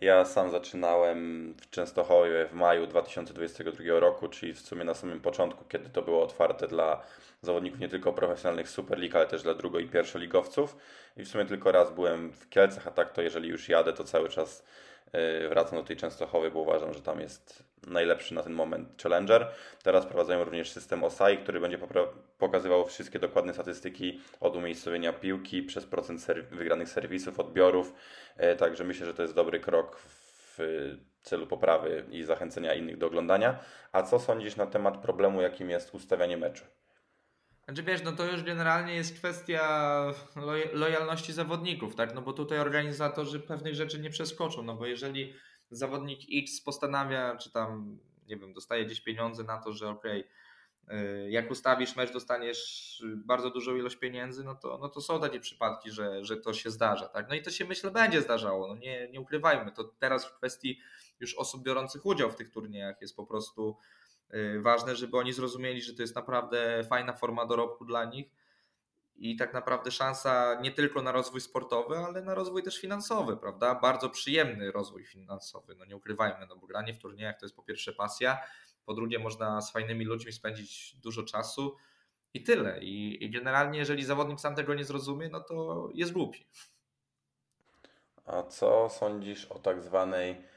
[0.00, 5.64] Ja sam zaczynałem w Częstochowie w maju 2022 roku, czyli w sumie na samym początku,
[5.64, 7.02] kiedy to było otwarte dla
[7.42, 10.76] zawodników nie tylko profesjonalnych Super League, ale też dla drugo- i pierwszoligowców.
[11.16, 14.04] I w sumie tylko raz byłem w Kielcach, a tak to jeżeli już jadę, to
[14.04, 14.64] cały czas
[15.48, 19.50] wracam do tej Częstochowy, bo uważam, że tam jest najlepszy na ten moment Challenger.
[19.82, 21.78] Teraz prowadzają również system OSAI, który będzie
[22.38, 27.94] pokazywał wszystkie dokładne statystyki od umiejscowienia piłki przez procent wygranych serwisów, odbiorów.
[28.36, 29.96] E, także myślę, że to jest dobry krok
[30.56, 30.58] w
[31.22, 33.58] celu poprawy i zachęcenia innych do oglądania.
[33.92, 36.64] A co sądzisz na temat problemu, jakim jest ustawianie meczu?
[37.64, 40.04] Znaczy wiesz, no to już generalnie jest kwestia
[40.36, 42.14] loj lojalności zawodników, tak?
[42.14, 45.34] No bo tutaj organizatorzy pewnych rzeczy nie przeskoczą, no bo jeżeli
[45.70, 50.34] zawodnik X postanawia, czy tam, nie wiem, dostaje gdzieś pieniądze na to, że okej, okay,
[51.30, 55.90] jak ustawisz mecz, dostaniesz bardzo dużą ilość pieniędzy, no to, no to są takie przypadki,
[55.90, 57.08] że, że to się zdarza.
[57.08, 57.28] Tak?
[57.28, 58.68] No i to się myślę będzie zdarzało.
[58.68, 59.72] No nie, nie ukrywajmy.
[59.72, 60.80] To teraz w kwestii
[61.20, 63.76] już osób biorących udział w tych turniejach jest po prostu
[64.60, 68.26] ważne, żeby oni zrozumieli, że to jest naprawdę fajna forma dorobku dla nich
[69.16, 73.74] i tak naprawdę szansa nie tylko na rozwój sportowy, ale na rozwój też finansowy, prawda?
[73.74, 77.62] Bardzo przyjemny rozwój finansowy, no nie ukrywajmy, no bo granie w turniejach to jest po
[77.62, 78.38] pierwsze pasja,
[78.86, 81.76] po drugie można z fajnymi ludźmi spędzić dużo czasu
[82.34, 82.80] i tyle.
[82.82, 86.46] I, i generalnie jeżeli zawodnik sam tego nie zrozumie, no to jest głupi.
[88.24, 90.53] A co sądzisz o tak zwanej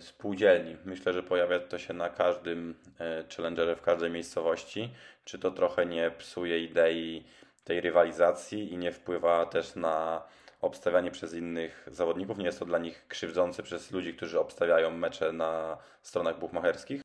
[0.00, 0.76] spółdzielni?
[0.84, 4.94] Myślę, że pojawia to się na każdym e, challengerze w każdej miejscowości.
[5.24, 7.24] Czy to trochę nie psuje idei
[7.64, 10.22] tej rywalizacji i nie wpływa też na
[10.60, 12.38] obstawianie przez innych zawodników.
[12.38, 17.02] Nie jest to dla nich krzywdzące przez ludzi, którzy obstawiają mecze na stronach buchmacherskich?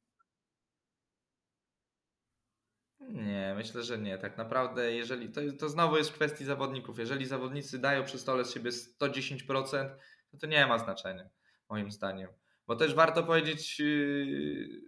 [2.99, 4.17] Nie, myślę, że nie.
[4.17, 6.99] Tak naprawdę, jeżeli to, to znowu jest w kwestii zawodników.
[6.99, 9.89] Jeżeli zawodnicy dają przy stole z siebie 110%,
[10.31, 11.29] to to nie ma znaczenia,
[11.69, 12.29] moim zdaniem.
[12.67, 14.81] Bo też warto powiedzieć, yy,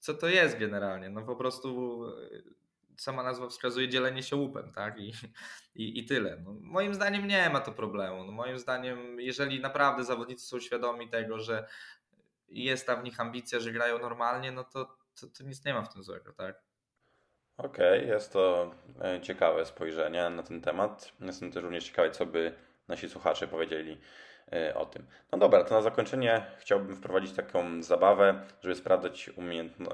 [0.00, 1.10] co to jest generalnie.
[1.10, 2.00] No po prostu
[2.96, 5.00] sama nazwa wskazuje dzielenie się łupem, tak?
[5.00, 5.12] I,
[5.74, 6.36] i, i tyle.
[6.44, 8.24] No, moim zdaniem nie ma to problemu.
[8.24, 11.68] No, moim zdaniem, jeżeli naprawdę zawodnicy są świadomi tego, że
[12.48, 15.82] jest ta w nich ambicja, że grają normalnie, no to, to, to nic nie ma
[15.82, 16.60] w tym złego, tak?
[17.56, 21.12] Okej, okay, jest to e, ciekawe spojrzenie na ten temat.
[21.20, 22.54] Jestem też również ciekawy, co by
[22.88, 24.00] nasi słuchacze powiedzieli
[24.74, 25.06] o tym.
[25.32, 29.30] No dobra, to na zakończenie chciałbym wprowadzić taką zabawę, żeby sprawdzać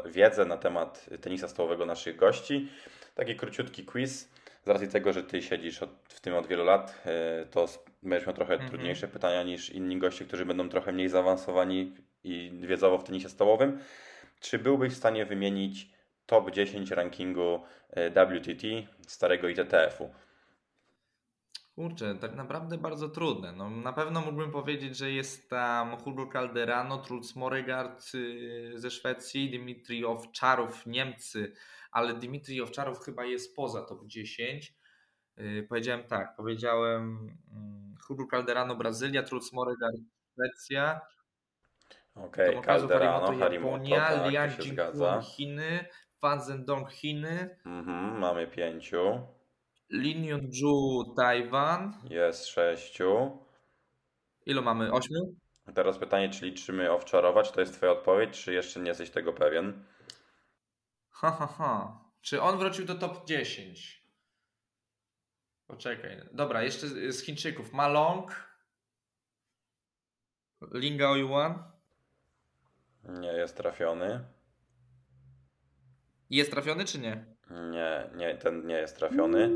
[0.06, 2.68] wiedzę na temat tenisa stołowego naszych gości.
[3.14, 4.28] Taki króciutki quiz.
[4.64, 7.66] z racji tego, że ty siedzisz od, w tym od wielu lat, e, to
[8.02, 8.70] będziesz miał trochę Mhm.
[8.70, 11.94] trudniejsze pytania niż inni goście, którzy będą trochę mniej zaawansowani
[12.24, 13.78] i wiedzowo w tenisie stołowym.
[14.40, 15.88] Czy byłbyś w stanie wymienić
[16.26, 18.62] top 10 rankingu e, WTT
[19.06, 20.10] starego ITTF-u?
[21.80, 23.52] Kurczę, tak naprawdę bardzo trudne.
[23.52, 29.50] No, na pewno mógłbym powiedzieć, że jest tam Hugo Calderano, Truls Moregard y, ze Szwecji,
[29.50, 31.52] Dmitrij Owczarow, Niemcy,
[31.92, 34.74] ale Dmitrij Owczarow chyba jest poza top 10.
[35.38, 37.02] Y, Powiedziałem tak, powiedziałem
[37.52, 39.96] mm, Hugo Calderano, Brazylia, Truls Moregard,
[40.32, 41.00] Szwecja,
[42.14, 45.22] Okej, Tomokazu Calderano, Harimoto, tak, Lian to się Jinguang, zgadza.
[45.22, 45.84] Chiny,
[46.20, 49.20] Fan Zhendong, Chiny, Mhm, mamy pięciu,
[49.90, 51.94] Lin Yunju, Tajwan.
[52.10, 53.38] jest sześciu.
[54.46, 54.92] Ilu mamy?
[54.92, 55.34] Ośmiu?
[55.74, 59.32] Teraz pytanie, czy liczymy Owczarowa, czy to jest twoja odpowiedź, czy jeszcze nie jesteś tego
[59.32, 59.84] pewien?
[61.10, 62.04] Ha, ha, ha.
[62.20, 64.04] Czy on wrócił do top 10?
[65.66, 66.20] Poczekaj.
[66.32, 67.72] Dobra, jeszcze z z Chińczyków.
[67.72, 68.50] Malong.
[70.74, 71.62] Linga Oyuan.
[73.04, 74.24] Nie jest trafiony.
[76.30, 77.24] Jest trafiony czy nie?
[77.50, 79.50] Nie, nie, ten nie jest trafiony.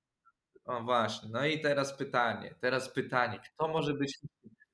[0.65, 4.19] o właśnie, no i teraz pytanie, teraz pytanie, kto może być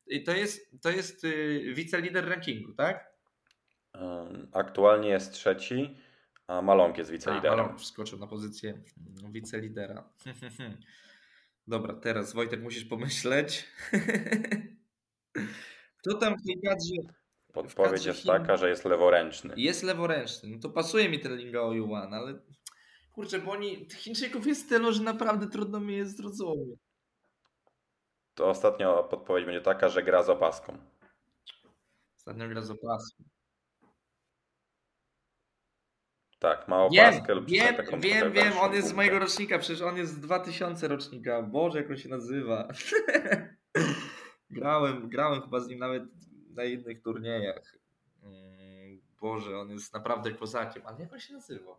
[0.07, 3.13] i to jest, to jest yy, wicelider rankingu, tak?
[4.53, 5.97] Aktualnie jest trzeci,
[6.47, 7.59] a Malong jest A, wiceliderem.
[7.59, 10.09] Malong wskoczył na pozycję mm, wicelidera.
[11.67, 13.69] Dobra, teraz Wojtek musisz pomyśleć.
[15.99, 17.22] Kto tam w tej kadrze
[17.53, 19.55] Podpowiedź jest Chin- taka, że jest leworęczny.
[19.57, 20.49] jest leworęczny?
[20.49, 22.35] No to pasuje mi ten Linga Oyuan, ale
[23.13, 26.79] kurczę, bo oni, Chińczyków jest tylu, że naprawdę trudno mi jest zrozumieć.
[28.35, 30.79] To ostatnia podpowiedź będzie taka, że gra z opaską.
[32.19, 33.25] Ostatnio gra z opaską.
[36.39, 39.59] Tak, ma Wiem, opaskę lub przynajmniej wiem, taką wiem, wiem, on jest z mojego rocznika,
[39.59, 41.43] przecież on jest z 2000 rocznika.
[41.43, 42.69] Boże, jak on się nazywa.
[44.51, 46.03] grałem, grałem chyba z nim nawet
[46.55, 47.77] na innych turniejach.
[48.23, 51.77] Mm, Boże, on jest naprawdę kozakiem, ale jak on się nazywa?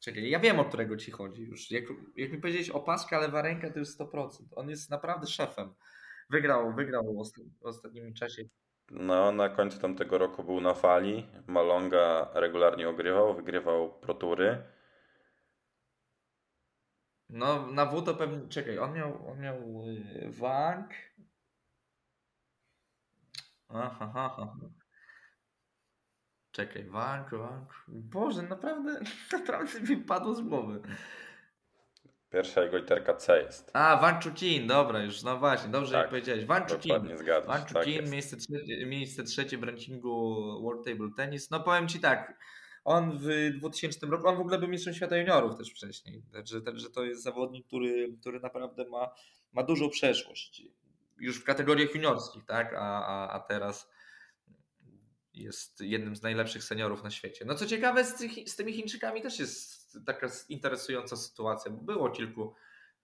[0.00, 1.70] Czekaj, ja wiem, o którego ci chodzi już.
[1.70, 1.84] Jak,
[2.16, 4.28] jak mi powiedziałeś opaska, lewa ręka, to już 100%.
[4.56, 5.74] On jest naprawdę szefem.
[6.30, 8.44] Wygrał, wygrał w osta- w ostatnim czasie.
[8.90, 11.26] No, na końcu tamtego roku był na fali.
[11.46, 14.62] Malonga regularnie ogrywał, wygrywał protury.
[17.28, 18.48] No, na W to pewnie.
[18.48, 20.90] Czekaj, on miał, on miał yy, Wang.
[23.68, 24.70] Aha, aha, aha.
[26.50, 27.84] Czekaj, Wang, Wang.
[27.88, 29.00] Boże, naprawdę,
[29.32, 30.82] naprawdę mi padło z głowy.
[32.30, 33.70] Pierwsza jego literka C jest.
[33.74, 36.44] A, Wang Chuqin, dobra, już, no właśnie, dobrze Tak, jak powiedziałeś.
[36.44, 36.92] Wang Chuqin.
[36.92, 37.16] Dokładnie.
[37.72, 41.50] Tak miejsce, trzecie, miejsce trzecie w rankingu World Table Tennis.
[41.50, 42.38] No powiem Ci tak,
[42.84, 46.22] on w 2000 roku, on w ogóle był mistrzem świata juniorów też wcześniej.
[46.32, 49.10] Także, także to jest zawodnik, który, który naprawdę ma,
[49.52, 50.62] ma dużą przeszłość.
[51.18, 52.74] Już w kategoriach juniorskich, tak?
[52.74, 53.90] A, a, a teraz
[55.38, 57.44] jest jednym z najlepszych seniorów na świecie.
[57.44, 62.10] No co ciekawe, z, tych, z tymi Chińczykami też jest taka interesująca sytuacja, bo było
[62.10, 62.54] kilku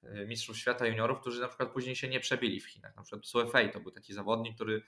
[0.04, 2.96] y, mistrzów świata juniorów, którzy na przykład później się nie przebili w Chinach.
[2.96, 4.82] Na przykład Sue Fei to był taki zawodnik, który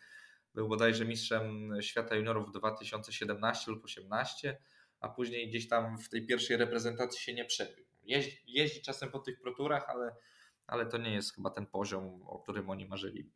[0.54, 4.58] był bodajże mistrzem świata juniorów w 2017 lub 2018,
[5.00, 7.84] a później gdzieś tam w tej pierwszej reprezentacji się nie przebił.
[8.02, 10.16] Jeździ, jeździ czasem po tych proturach, ale,
[10.66, 13.30] ale to nie jest chyba ten poziom, o którym oni marzyli.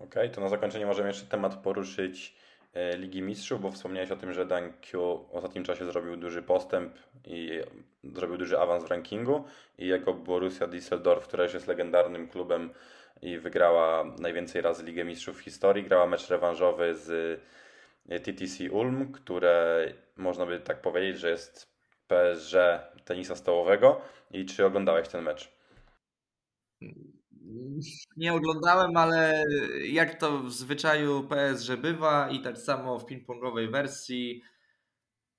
[0.00, 2.36] Okej, to na zakończenie możemy jeszcze temat poruszyć
[2.72, 6.42] e, Ligi Mistrzów, bo wspomniałeś o tym, że Dan Q w ostatnim czasie zrobił duży
[6.42, 7.60] postęp i
[8.04, 9.44] zrobił duży awans w rankingu
[9.78, 12.70] i jego Borussia Düsseldorf, która już jest legendarnym klubem
[13.22, 17.40] i wygrała najwięcej razy Ligę Mistrzów w historii, grała mecz rewanżowy z
[18.08, 21.74] e, TTC Ulm, które można by tak powiedzieć, że jest
[22.08, 22.54] PSG
[23.04, 25.53] tenisa stołowego i czy oglądałeś ten mecz?
[28.16, 29.44] Nie oglądałem, ale
[29.86, 34.42] jak to w zwyczaju PSG bywa i tak samo w ping-pongowej wersji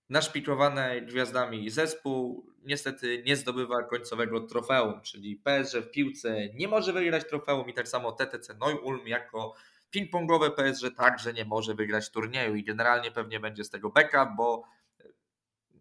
[0.09, 7.29] naszpikowane gwiazdami zespół niestety nie zdobywa końcowego trofeum, czyli PSG w piłce nie może wygrać
[7.29, 9.53] trofeum i tak samo TTC Neu-Ulm jako
[9.95, 14.63] ping-pongowe PSG także nie może wygrać turnieju i generalnie pewnie będzie z tego backup, bo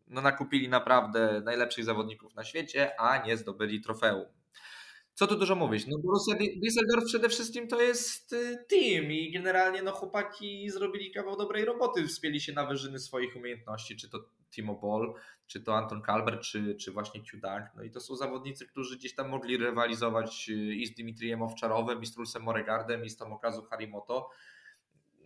[0.07, 4.44] no nakupili naprawdę najlepszych zawodników na świecie, a nie zdobyli trofeum.
[5.15, 5.87] Co tu dużo mówić?
[5.87, 11.37] No Borussia Düsseldorf przede wszystkim to jest y, team i generalnie no chłopaki zrobili kawał
[11.37, 14.19] dobrej roboty, wspięli się na wyżyny swoich umiejętności, czy to
[14.51, 15.15] Timo Boll,
[15.47, 17.73] czy to Anton Kalber, czy, czy właśnie Ciudak.
[17.77, 22.03] No i to są zawodnicy, którzy gdzieś tam mogli rywalizować y, i z Dimitrijem Owczarowem,
[22.03, 24.31] i z Trulsem Moregardem, i z Tomokazu Harimoto.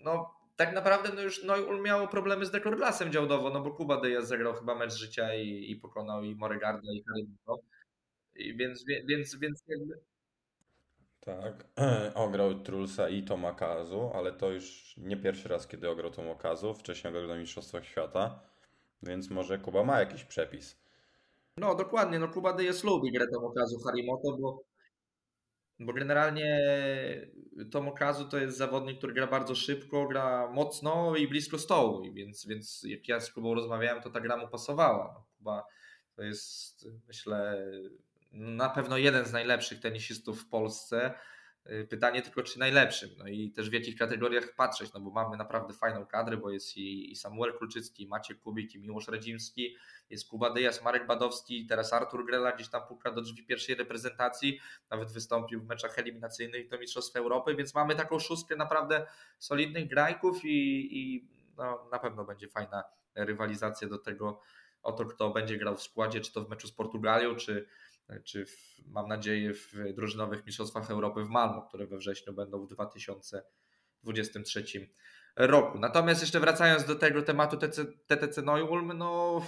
[0.05, 4.29] No tak naprawdę no już no, miało problemy z Dekorlasem działdowo, no bo Kuba Dejas
[4.29, 7.63] zagrał chyba mecz życia i, i pokonał i Moregarda i Harimoto.
[8.39, 10.01] I więc, więc, więc jakby...
[11.21, 11.65] Tak,
[12.15, 16.75] ograł Trulsa i Tomakazu, ale to już nie pierwszy raz, kiedy ograł Tomakazu.
[16.75, 18.41] Wcześniej ograł na Mistrzostwach Świata,
[19.03, 20.81] więc może Kuba ma jakiś przepis.
[21.57, 24.63] No dokładnie, no Kuba jest lubi grę Tomokazu Harimoto, bo,
[25.81, 26.61] bo generalnie
[27.71, 32.47] Tomokazu to jest zawodnik, który gra bardzo szybko, gra mocno i blisko stołu, i więc,
[32.47, 35.15] więc jak ja z Kubą rozmawiałem, to ta gra mu pasowała.
[35.15, 35.65] No, Kuba
[36.17, 37.67] to jest, myślę,
[38.31, 41.15] na pewno jeden z najlepszych tenisistów w Polsce.
[41.71, 43.11] Y, pytanie tylko, czy najlepszym.
[43.19, 46.77] No i też w jakich kategoriach patrzeć, no bo mamy naprawdę fajną kadrę, bo jest
[46.77, 49.77] i, Samuel Kulczycki, i Maciek Kubik, i Miłosz Radzimski,
[50.11, 54.61] jest Kuba Dejas, Marek Badowski, teraz Artur Grela gdzieś tam puka do drzwi pierwszej reprezentacji,
[54.91, 59.07] nawet wystąpił w meczach eliminacyjnych do Mistrzostw Europy, więc mamy taką szóstkę naprawdę
[59.39, 64.41] solidnych grajków i, i no, na pewno będzie fajna rywalizacja do tego
[64.83, 67.67] o to, kto będzie grał w składzie, czy to w meczu z Portugalią, czy,
[68.25, 72.69] czy w, mam nadzieję w drużynowych Mistrzostwach Europy w Malmo, które we wrześniu będą w
[72.69, 74.65] 2023
[75.37, 75.79] roku.
[75.79, 77.57] Natomiast jeszcze wracając do tego tematu
[78.07, 79.41] TTC Neu-Ulm, no,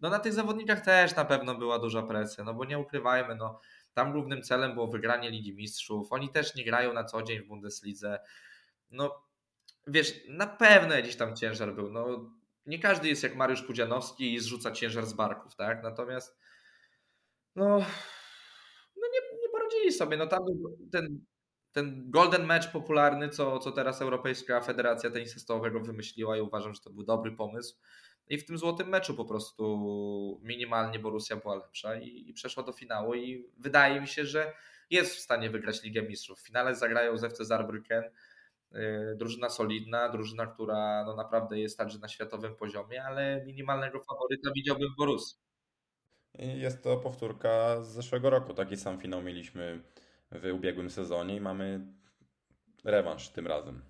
[0.00, 3.60] no na tych zawodnikach też na pewno była duża presja, no bo nie ukrywajmy, no
[3.94, 7.46] tam głównym celem było wygranie Ligi Mistrzów, oni też nie grają na co dzień w
[7.46, 8.18] Bundeslidze,
[8.90, 9.24] no
[9.86, 12.30] wiesz, na pewno jakiś tam ciężar był, no
[12.66, 16.38] nie każdy jest jak Mariusz Pudzianowski i zrzuca ciężar z barków, tak, natomiast
[17.56, 17.78] no,
[18.96, 20.16] no nie, nie poradzili sobie.
[20.16, 20.42] No tam
[20.92, 21.24] ten,
[21.72, 26.90] ten golden match popularny, co, co teraz Europejska Federacja Tenisa wymyśliła i uważam, że to
[26.90, 27.76] był dobry pomysł.
[28.28, 32.72] I w tym złotym meczu po prostu minimalnie Borussia była lepsza i, i przeszła do
[32.72, 34.52] finału i wydaje mi się, że
[34.90, 36.40] jest w stanie wygrać Ligę Mistrzów.
[36.40, 37.44] W finale zagrają z FC
[38.70, 44.50] yy, drużyna solidna, drużyna, która no naprawdę jest także na światowym poziomie, ale minimalnego faworyta
[44.54, 45.45] widziałbym w Borussii.
[46.38, 48.54] Jest to powtórka z zeszłego roku.
[48.54, 49.82] Taki sam finał mieliśmy
[50.32, 51.86] w ubiegłym sezonie i mamy
[52.84, 53.82] rewanż tym razem.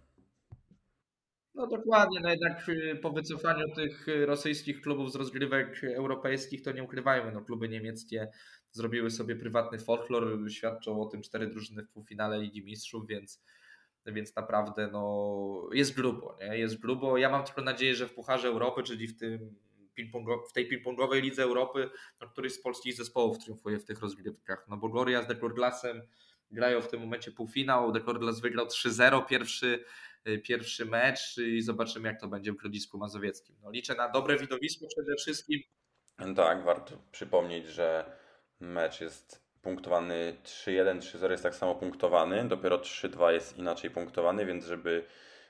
[1.55, 6.83] No dokładnie, no jednak y, po wycofaniu tych rosyjskich klubów z rozgrywek europejskich, to nie
[6.83, 8.29] ukrywajmy, no kluby niemieckie
[8.71, 13.43] zrobiły sobie prywatny folklor, świadczą o tym cztery drużyny w półfinale Ligi Mistrzów, więc,
[14.07, 16.59] więc naprawdę no, jest grubo, nie?
[16.59, 17.19] jest grubo.
[17.19, 19.55] Ja mam tylko nadzieję, że w Pucharze Europy, czyli w tym
[20.49, 21.91] w tej ping-pongowej Lidze Europy,
[22.21, 24.67] no, któryś z polskich zespołów triumfuje w tych rozgrywkach.
[24.69, 26.03] No bo Gloria z Dekorglasem
[26.51, 27.93] grają w tym momencie półfinał.
[27.93, 29.85] Dekorglas wygrał 3-0 pierwszy,
[30.29, 33.57] y, pierwszy mecz i zobaczymy jak to będzie w Grodzisku Mazowieckim.
[33.63, 35.61] No, liczę na dobre widowisko przede wszystkim.
[36.37, 38.17] Tak, warto przypomnieć, że
[38.61, 44.65] mecz jest punktowany 3-1, 3-0 jest tak samo punktowany, dopiero 3-2 jest inaczej punktowany, więc
[44.65, 45.05] żeby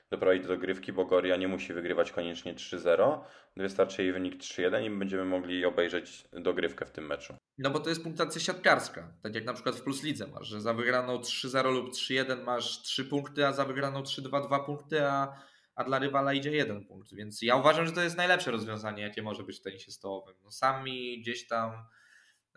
[0.09, 3.19] doprowadzić do dogrywki, bo Goria nie musi wygrywać koniecznie 3-0.
[3.57, 7.35] Wystarczy jej wynik 3-1 i będziemy mogli obejrzeć dogrywkę w tym meczu.
[7.57, 9.13] No bo to jest punktacja siatkarska.
[9.23, 12.81] Tak jak na przykład w Plus Lidze masz, że za wygraną 3-0 lub 3-1 masz
[12.81, 15.41] 3 punkty, a za wygraną 3-2 2 punkty, a,
[15.75, 17.13] a dla rywala idzie 1 punkt.
[17.13, 20.35] Więc ja uważam, że to jest najlepsze rozwiązanie, jakie może być w tenisie stołowym.
[20.43, 21.71] No sami gdzieś tam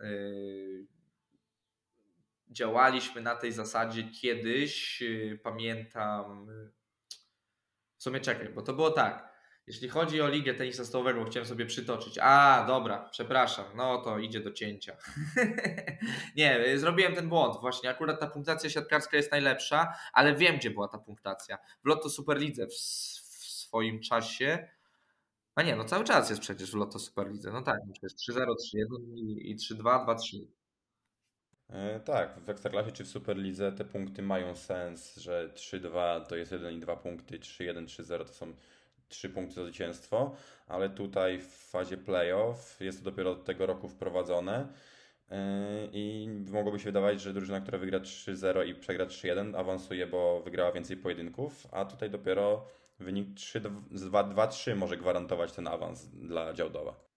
[0.01, 0.86] yy,
[2.51, 5.01] działaliśmy na tej zasadzie kiedyś.
[5.01, 6.46] Yy, pamiętam
[8.01, 9.30] w sumie czekaj, bo to było tak.
[9.66, 12.18] Jeśli chodzi o ligę tenisa stołowego, chciałem sobie przytoczyć.
[12.22, 14.96] A, dobra, przepraszam, no to idzie do cięcia.
[16.36, 17.61] nie, zrobiłem ten błąd.
[17.61, 21.59] Właśnie akurat ta punktacja siatkarska jest najlepsza, ale wiem, gdzie była ta punktacja.
[21.84, 24.68] W Lotto Superlidze w, w swoim czasie.
[25.55, 27.53] A nie, no cały czas jest przecież w Lotto Superlidze.
[27.53, 28.46] No tak, jest 3-0, 3-1
[29.38, 30.46] i 3-2, 2-3.
[31.73, 36.53] E, tak, w Ekstraklasie czy w Superlidze te punkty mają sens, że 3-2 to jest
[36.53, 38.53] 1 i 2 punkty, 3-1, 3-0 to są
[39.09, 43.89] 3 punkty za zwycięstwo, ale tutaj w fazie playoff jest to dopiero od tego roku
[43.89, 44.68] wprowadzone.
[45.31, 45.37] Yy,
[45.93, 50.73] I mogłoby się wydawać, że drużyna, która wygra 3-0 i przegra 3-1, awansuje, bo wygrała
[50.73, 52.66] więcej pojedynków, a tutaj dopiero
[52.99, 53.29] wynik
[53.93, 57.09] 2-3 może gwarantować ten awans dla Działdowa.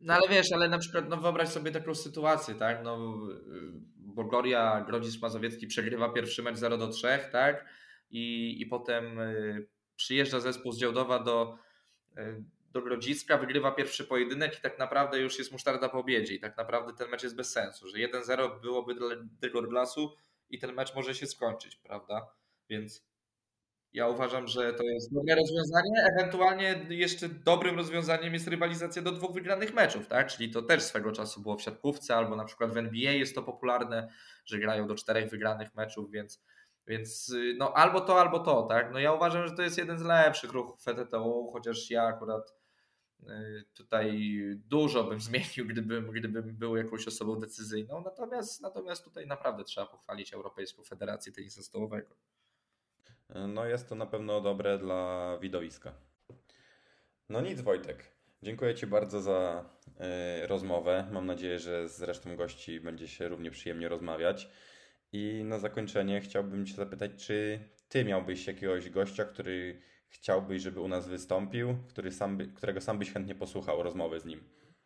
[0.00, 2.84] No ale wiesz, ale na przykład no wyobraź sobie taką sytuację, tak?
[2.84, 3.18] No,
[3.96, 7.64] Bogoria Grodzisk Mazowiecki przegrywa pierwszy mecz 0 do 3, tak?
[8.10, 11.58] I, i potem y, przyjeżdża zespół z Działdowa do,
[12.18, 16.40] y, do Grodziska, wygrywa pierwszy pojedynek i tak naprawdę już jest musztarda po obiedzie i
[16.40, 19.08] tak naprawdę ten mecz jest bez sensu, że 1-0 byłoby dla
[19.40, 20.14] tego glasu
[20.50, 22.26] i ten mecz może się skończyć, prawda?
[22.68, 23.09] Więc
[23.92, 26.04] ja uważam, że to jest dobre rozwiązanie.
[26.12, 30.26] Ewentualnie jeszcze dobrym rozwiązaniem jest rywalizacja do dwóch wygranych meczów, tak?
[30.26, 33.42] Czyli to też swego czasu było w siatkówce, albo na przykład w NBA jest to
[33.42, 34.08] popularne,
[34.44, 36.42] że grają do czterech wygranych meczów, więc,
[36.86, 38.92] więc no albo to, albo to, tak?
[38.92, 42.54] No ja uważam, że to jest jeden z lepszych ruchów FTTU, chociaż ja akurat
[43.20, 43.26] y,
[43.74, 44.38] tutaj
[44.68, 48.02] dużo bym zmienił, gdybym, gdybym był jakąś osobą decyzyjną.
[48.04, 52.14] Natomiast, natomiast tutaj naprawdę trzeba pochwalić Europejską Federację Tenisa Stołowego.
[53.34, 55.92] No jest to na pewno dobre dla widowiska.
[57.28, 58.04] No nic Wojtek.
[58.42, 59.64] Dziękuję Ci bardzo za
[60.42, 61.08] y, rozmowę.
[61.12, 64.48] Mam nadzieję, że z resztą gości będzie się równie przyjemnie rozmawiać.
[65.12, 70.88] I na zakończenie chciałbym Cię zapytać, czy Ty miałbyś jakiegoś gościa, który chciałbyś, żeby u
[70.88, 74.40] nas wystąpił, który sam by, którego sam byś chętnie posłuchał rozmowy z nim?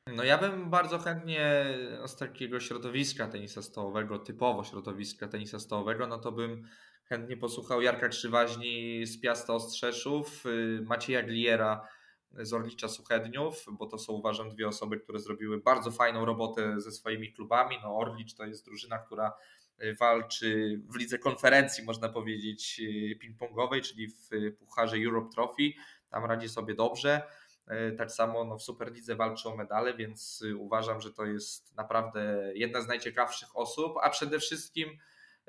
[0.06, 1.64] No ja bym bardzo chętnie
[2.06, 6.68] z takiego środowiska tenisa stołowego, typowo środowiska tenisa stołowego, no to bym
[7.04, 11.88] chętnie posłuchał Jarka Krzywaźni z Piasta Ostrzeszów, y, Macieja Gliera
[12.32, 16.92] z Orlicza Suchedniów, bo to są uważam dwie osoby, które zrobiły bardzo fajną robotę ze
[16.92, 17.76] swoimi klubami.
[17.82, 19.32] No Orlicz to jest drużyna, która
[19.82, 25.72] y, walczy w lidze konferencji, można powiedzieć, y, ping-pongowej, czyli w Pucharze Europe Trophy.
[26.10, 27.22] Tam radzi sobie dobrze.
[27.98, 32.80] Tak samo no, w Superlidze walczy o medale, więc uważam, że to jest naprawdę jedna
[32.80, 34.98] z najciekawszych osób, a przede wszystkim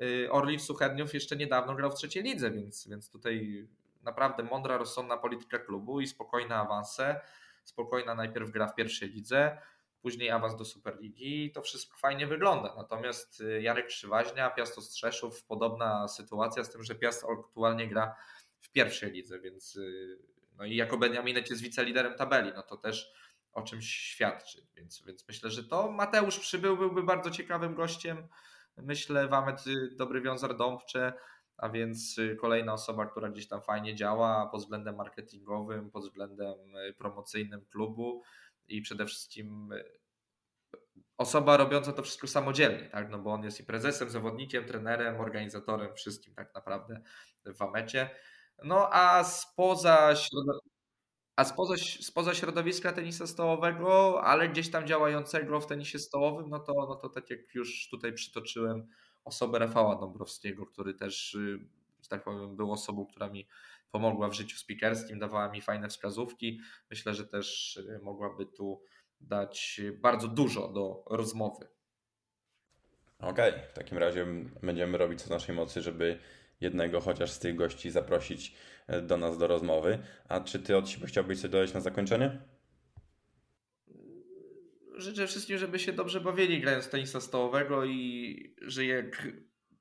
[0.02, 3.66] Y, Orlicz Suchedniów jeszcze niedawno grał w trzeciej lidze, więc, więc tutaj
[4.02, 7.20] naprawdę mądra, rozsądna polityka klubu i spokojne awanse.
[7.64, 9.58] Spokojna najpierw gra w pierwszej lidze,
[10.02, 12.74] później awans do Superligi i to wszystko fajnie wygląda.
[12.76, 18.16] Natomiast y, Jarek Krzywaźnia, Piast Ostrzeszów, podobna sytuacja z tym, że Piast aktualnie gra
[18.60, 20.18] w pierwszej lidze, więc y,
[20.56, 23.12] no i jako Beniaminek jest wiceliderem tabeli, no to też
[23.52, 24.66] o czymś świadczy.
[24.74, 28.28] Więc, więc myślę, że to Mateusz Przybył byłby bardzo ciekawym gościem
[28.76, 29.64] myślę, Wamet
[29.96, 31.12] dobry wiązar dąbcze,
[31.56, 36.76] a więc y, kolejna osoba, która gdzieś tam fajnie działa pod względem marketingowym, pod względem
[36.76, 38.22] y, promocyjnym klubu
[38.68, 39.84] i przede wszystkim y,
[41.18, 43.10] osoba robiąca to wszystko samodzielnie, tak?
[43.10, 47.00] no bo on jest i prezesem, zawodnikiem, trenerem, organizatorem, wszystkim tak naprawdę
[47.46, 48.10] w Wamecie.
[48.64, 50.14] No a spoza
[51.36, 56.72] a spoza, spoza środowiska tenisa stołowego, ale gdzieś tam działającego w tenisie stołowym, no to,
[56.88, 58.86] no to tak jak już tutaj przytoczyłem
[59.24, 61.58] osobę Rafała Dąbrowskiego, który też, y,
[62.02, 63.48] że tak powiem, był osobą, która mi
[63.90, 66.60] pomogła w życiu speakerskim, dawała mi fajne wskazówki.
[66.90, 68.82] Myślę, że też y, mogłaby tu
[69.20, 71.68] dać bardzo dużo do rozmowy.
[73.18, 73.68] Okej, okay.
[73.68, 74.26] w takim razie
[74.62, 76.18] będziemy robić co w naszej mocy, żeby
[76.60, 78.54] jednego chociaż z tych gości zaprosić
[78.86, 79.98] e, do nas do rozmowy.
[80.28, 82.40] A czy ty od siebie chciałbyś coś dodać na zakończenie?
[84.94, 89.28] Życzę wszystkim, żeby się dobrze bawili grając tenisa stołowego i że jak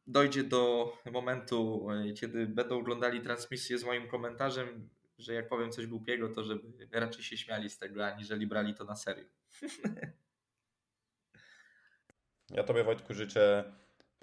[0.08, 5.88] dojdzie do momentu, e, kiedy będą oglądali transmisję z moim komentarzem, że jak powiem coś
[5.88, 9.26] głupiego, to żeby raczej się śmiali z tego, aniżeli brali to na serio.
[12.50, 13.74] Ja Tobie Wojtku życzę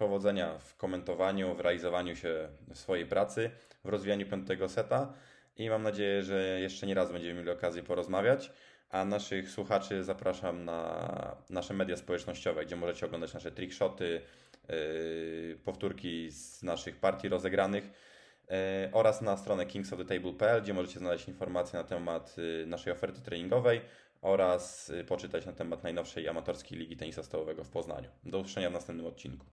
[0.03, 3.51] powodzenia w komentowaniu, w realizowaniu się swojej pracy,
[3.85, 5.13] w rozwijaniu piątego seta
[5.57, 8.53] i mam nadzieję, że jeszcze nie raz będziemy mieli okazję porozmawiać.
[8.91, 14.21] A naszych słuchaczy zapraszam na nasze media społecznościowe, gdzie możecie oglądać nasze trickshoty,
[14.69, 18.57] yy, powtórki z naszych partii rozegranych yy,
[18.93, 23.81] oraz na stronę kingsoftetable.pl, gdzie możecie znaleźć informacje na temat yy, naszej oferty treningowej
[24.23, 28.09] oraz yy, poczytać na temat najnowszej amatorskiej ligi tenisa stołowego w Poznaniu.
[28.25, 29.47] Do usłyszenia w następnym odcinku.